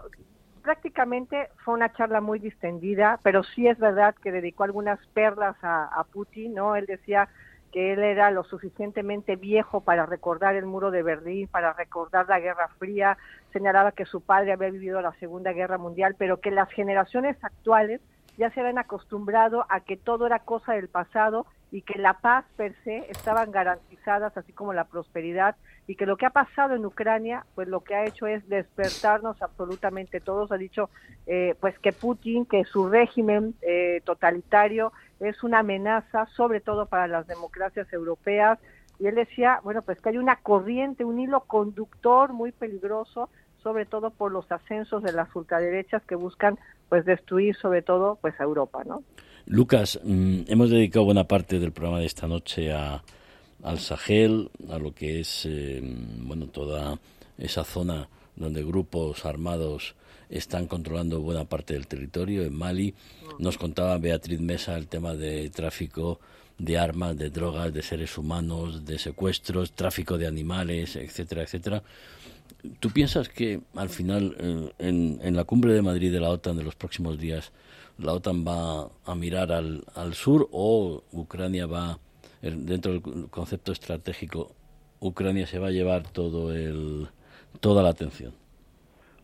[0.61, 6.05] prácticamente fue una charla muy distendida, pero sí es verdad que dedicó algunas perlas a,
[6.11, 6.75] Putin, ¿no?
[6.75, 7.29] Él decía
[7.71, 12.39] que él era lo suficientemente viejo para recordar el muro de Berlín, para recordar la
[12.39, 13.17] Guerra Fría,
[13.53, 18.01] señalaba que su padre había vivido la Segunda Guerra Mundial, pero que las generaciones actuales
[18.39, 22.45] ya se habían acostumbrado a que todo era cosa del pasado y que la paz
[22.55, 26.85] per se estaban garantizadas, así como la prosperidad, y que lo que ha pasado en
[26.85, 30.53] Ucrania, pues lo que ha hecho es despertarnos absolutamente todos.
[30.53, 30.89] Ha dicho,
[31.27, 37.07] eh, pues que Putin, que su régimen eh, totalitario es una amenaza, sobre todo para
[37.07, 38.57] las democracias europeas.
[38.99, 43.29] Y él decía, bueno, pues que hay una corriente, un hilo conductor muy peligroso,
[43.63, 46.57] sobre todo por los ascensos de las ultraderechas que buscan,
[46.87, 49.03] pues, destruir sobre todo, pues, a Europa, ¿no?
[49.45, 53.03] Lucas, mm, hemos dedicado buena parte del programa de esta noche a,
[53.63, 55.81] al Sahel, a lo que es eh,
[56.19, 56.99] bueno toda
[57.37, 59.95] esa zona donde grupos armados
[60.29, 62.43] están controlando buena parte del territorio.
[62.43, 62.93] En Mali
[63.39, 66.19] nos contaba Beatriz Mesa el tema de tráfico
[66.59, 71.81] de armas, de drogas, de seres humanos, de secuestros, tráfico de animales, etcétera, etcétera.
[72.79, 76.57] ¿Tú piensas que al final, eh, en, en, la cumbre de Madrid de la OTAN
[76.57, 77.53] de los próximos días,
[77.97, 81.99] la OTAN va a mirar al, al sur o Ucrania va,
[82.41, 84.53] dentro del concepto estratégico,
[84.99, 87.07] Ucrania se va a llevar todo el,
[87.61, 88.33] toda la atención?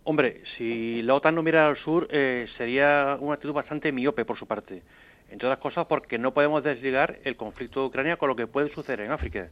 [0.04, 4.38] Hombre, si la OTAN no mira al sur, eh, sería una actitud bastante miope por
[4.38, 4.84] su parte.
[5.30, 8.70] Entre otras cosas porque no podemos desligar el conflicto de Ucrania con lo que puede
[8.74, 9.50] suceder en África.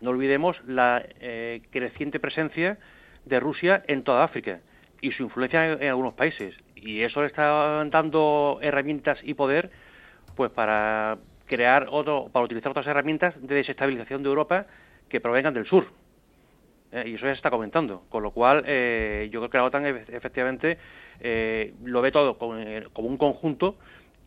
[0.00, 2.78] No olvidemos la eh, creciente presencia
[3.24, 4.60] de Rusia en toda África
[5.00, 6.54] y su influencia en, algunos países.
[6.74, 9.70] Y eso le está dando herramientas y poder
[10.36, 14.66] pues para crear otro, para utilizar otras herramientas de desestabilización de Europa
[15.08, 15.86] que provengan del sur.
[16.92, 18.04] Eh, y eso ya se está comentando.
[18.08, 20.78] Con lo cual, eh, yo creo que la OTAN efectivamente
[21.20, 23.76] eh, lo ve todo como, un conjunto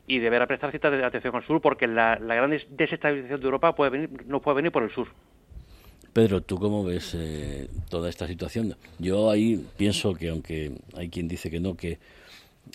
[0.07, 4.09] y deberá prestar cierta atención al sur porque la, gran desestabilización de Europa puede venir,
[4.25, 5.07] no puede venir por el sur.
[6.11, 7.17] Pedro, ¿tú cómo ves
[7.89, 8.75] toda esta situación?
[8.99, 11.97] Yo ahí pienso que, aunque hay quien dice que no, que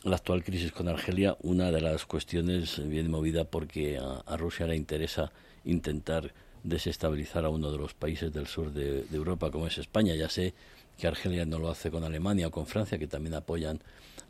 [0.03, 4.75] la actual crisis con Argelia, una de las cuestiones viene movida porque a Rusia le
[4.75, 5.31] interesa
[5.65, 10.15] intentar desestabilizar a uno de los países del sur de, Europa, como es España.
[10.15, 10.55] Ya sé
[10.99, 13.81] que Argelia no lo hace con Alemania o con Francia, que también apoyan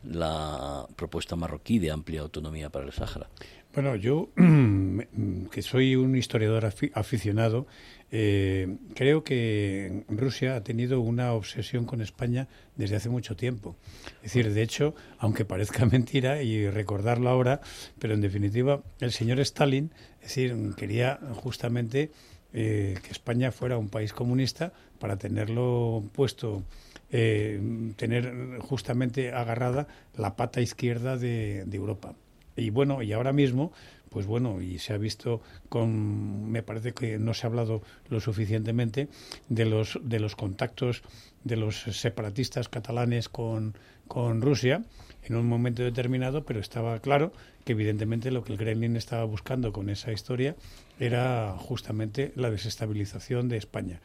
[0.03, 3.29] la propuesta marroquí de amplia autonomía para el Sáhara.
[3.73, 4.29] Bueno, yo,
[5.51, 7.67] que soy un historiador aficionado,
[8.11, 13.75] eh, creo que Rusia ha tenido una obsesión con España desde hace mucho tiempo.
[14.17, 17.61] Es decir, de hecho, aunque parezca mentira y recordarlo ahora,
[17.99, 19.91] pero en definitiva, el señor Stalin,
[20.21, 22.11] es decir, quería justamente
[22.51, 26.63] eh, que España fuera un país comunista para tenerlo puesto,
[27.11, 27.59] eh,
[27.95, 32.15] tener justamente agarrada la pata izquierda de Europa.
[32.55, 33.71] Y bueno, y ahora mismo
[34.09, 38.19] pues bueno, y se ha visto con, me parece que no se ha hablado lo
[38.19, 39.07] suficientemente
[39.47, 41.03] de los, de los contactos
[41.43, 43.75] de los separatistas catalanes con,
[44.07, 44.83] con Rusia
[45.23, 47.31] en un momento determinado, pero estaba claro
[47.65, 50.55] que evidentemente lo que el Kremlin estaba buscando con esa historia
[50.99, 54.01] era justamente la desestabilización de España.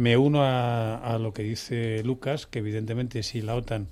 [0.00, 3.88] Me uno a, a lo que dice Lucas, que evidentemente si la OTAN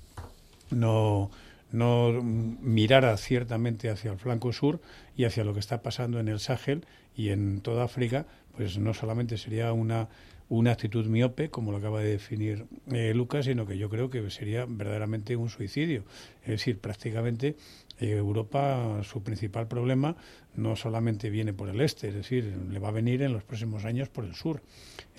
[0.71, 1.29] no
[1.71, 4.81] no mirara ciertamente hacia el flanco sur
[5.15, 6.83] y hacia lo que está pasando en el Sahel
[7.15, 8.25] y en toda África,
[8.57, 10.09] pues no solamente sería una,
[10.49, 14.27] una actitud miope, como lo acaba de definir eh, Lucas, sino que yo creo que
[14.31, 16.05] sería verdaderamente un suicidio.
[16.41, 17.55] Es decir, prácticamente
[17.99, 20.15] eh, Europa, su principal problema
[20.59, 23.85] no solamente viene por el este, es decir, le va a venir en los próximos
[23.85, 24.61] años por el sur.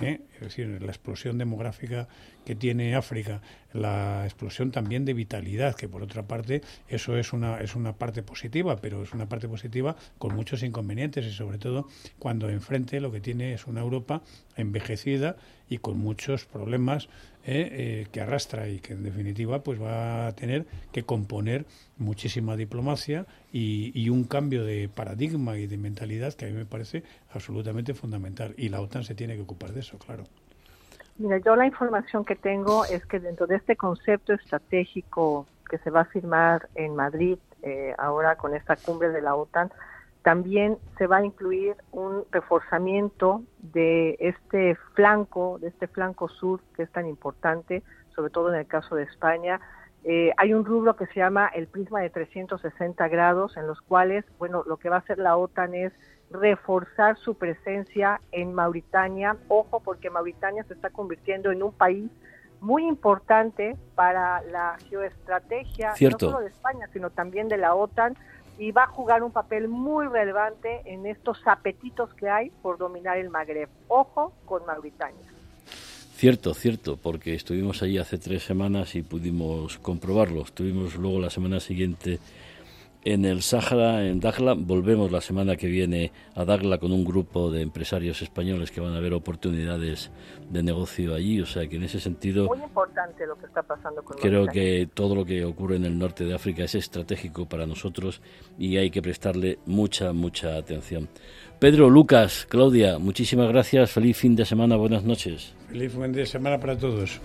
[0.01, 0.20] ¿eh?
[0.34, 2.09] Es decir, la explosión demográfica
[2.45, 7.61] que tiene África, la explosión también de vitalidad, que por otra parte eso es una,
[7.61, 11.88] es una parte positiva, pero es una parte positiva con muchos inconvenientes y sobre todo
[12.18, 14.22] cuando enfrente lo que tiene es una Europa
[14.57, 15.36] envejecida
[15.68, 17.09] y con muchos problemas
[17.45, 17.68] ¿eh?
[17.72, 21.64] Eh, que arrastra y que en definitiva pues va a tener que componer
[21.97, 26.66] muchísima diplomacia y, y, un cambio de paradigma y de mentalidad que a mí me
[26.66, 30.24] parece absolutamente fundamental y la OTAN se tiene que ocupar de eso, claro.
[31.18, 35.91] Mira, yo la información que tengo es que dentro de este concepto estratégico que se
[35.91, 39.70] va a firmar en Madrid eh, ahora con esta cumbre de la OTAN,
[40.23, 46.83] también se va a incluir un reforzamiento de este flanco, de este flanco sur que
[46.83, 47.83] es tan importante,
[48.14, 49.61] sobre todo en el caso de España.
[50.05, 54.25] Eh, hay un rubro que se llama el prisma de 360 grados, en los cuales,
[54.39, 55.93] bueno, lo que va a hacer la OTAN es
[56.31, 59.37] reforzar su presencia en Mauritania.
[59.49, 62.11] Ojo, porque Mauritania se está convirtiendo en un país
[62.61, 68.14] muy importante para la geoestrategia, no solo de España, sino también de la OTAN,
[68.61, 73.17] y va a jugar un papel muy relevante en estos apetitos que hay por dominar
[73.17, 73.71] el Magreb.
[73.89, 75.33] Ojo con Mauritania.
[76.15, 80.43] Cierto, cierto, porque estuvimos allí hace tres semanas y pudimos comprobarlo.
[80.43, 82.19] Estuvimos luego la semana siguiente
[83.05, 84.55] en el Sáhara, en Dagla.
[84.55, 88.95] Volvemos la semana que viene a Dagla con un grupo de empresarios españoles que van
[88.95, 90.11] a ver oportunidades
[90.49, 91.41] de negocio allí.
[91.41, 92.47] O sea que en ese sentido.
[92.47, 95.99] Muy importante lo que está pasando con Creo que todo lo que ocurre en el
[95.99, 98.21] norte de África es estratégico para nosotros
[98.59, 101.09] y hay que prestarle mucha, mucha atención.
[101.59, 103.91] Pedro, Lucas, Claudia, muchísimas gracias.
[103.91, 104.77] Feliz fin de semana.
[104.77, 105.55] Buenas noches.
[105.69, 107.21] Feliz fin de semana para todos.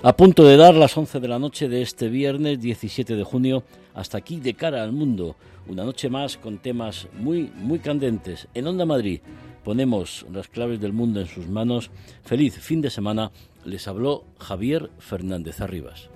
[0.00, 3.64] A punto de dar las 11 de la noche de este viernes 17 de junio,
[3.94, 5.34] Hasta aquí de cara al mundo,
[5.66, 8.46] una noche más con temas muy, muy candentes.
[8.54, 9.20] En Onda Madrid
[9.64, 11.90] ponemos las claves del mundo en sus manos.
[12.22, 13.32] Feliz fin de semana.
[13.64, 16.10] Les habló Javier Fernández Arribas.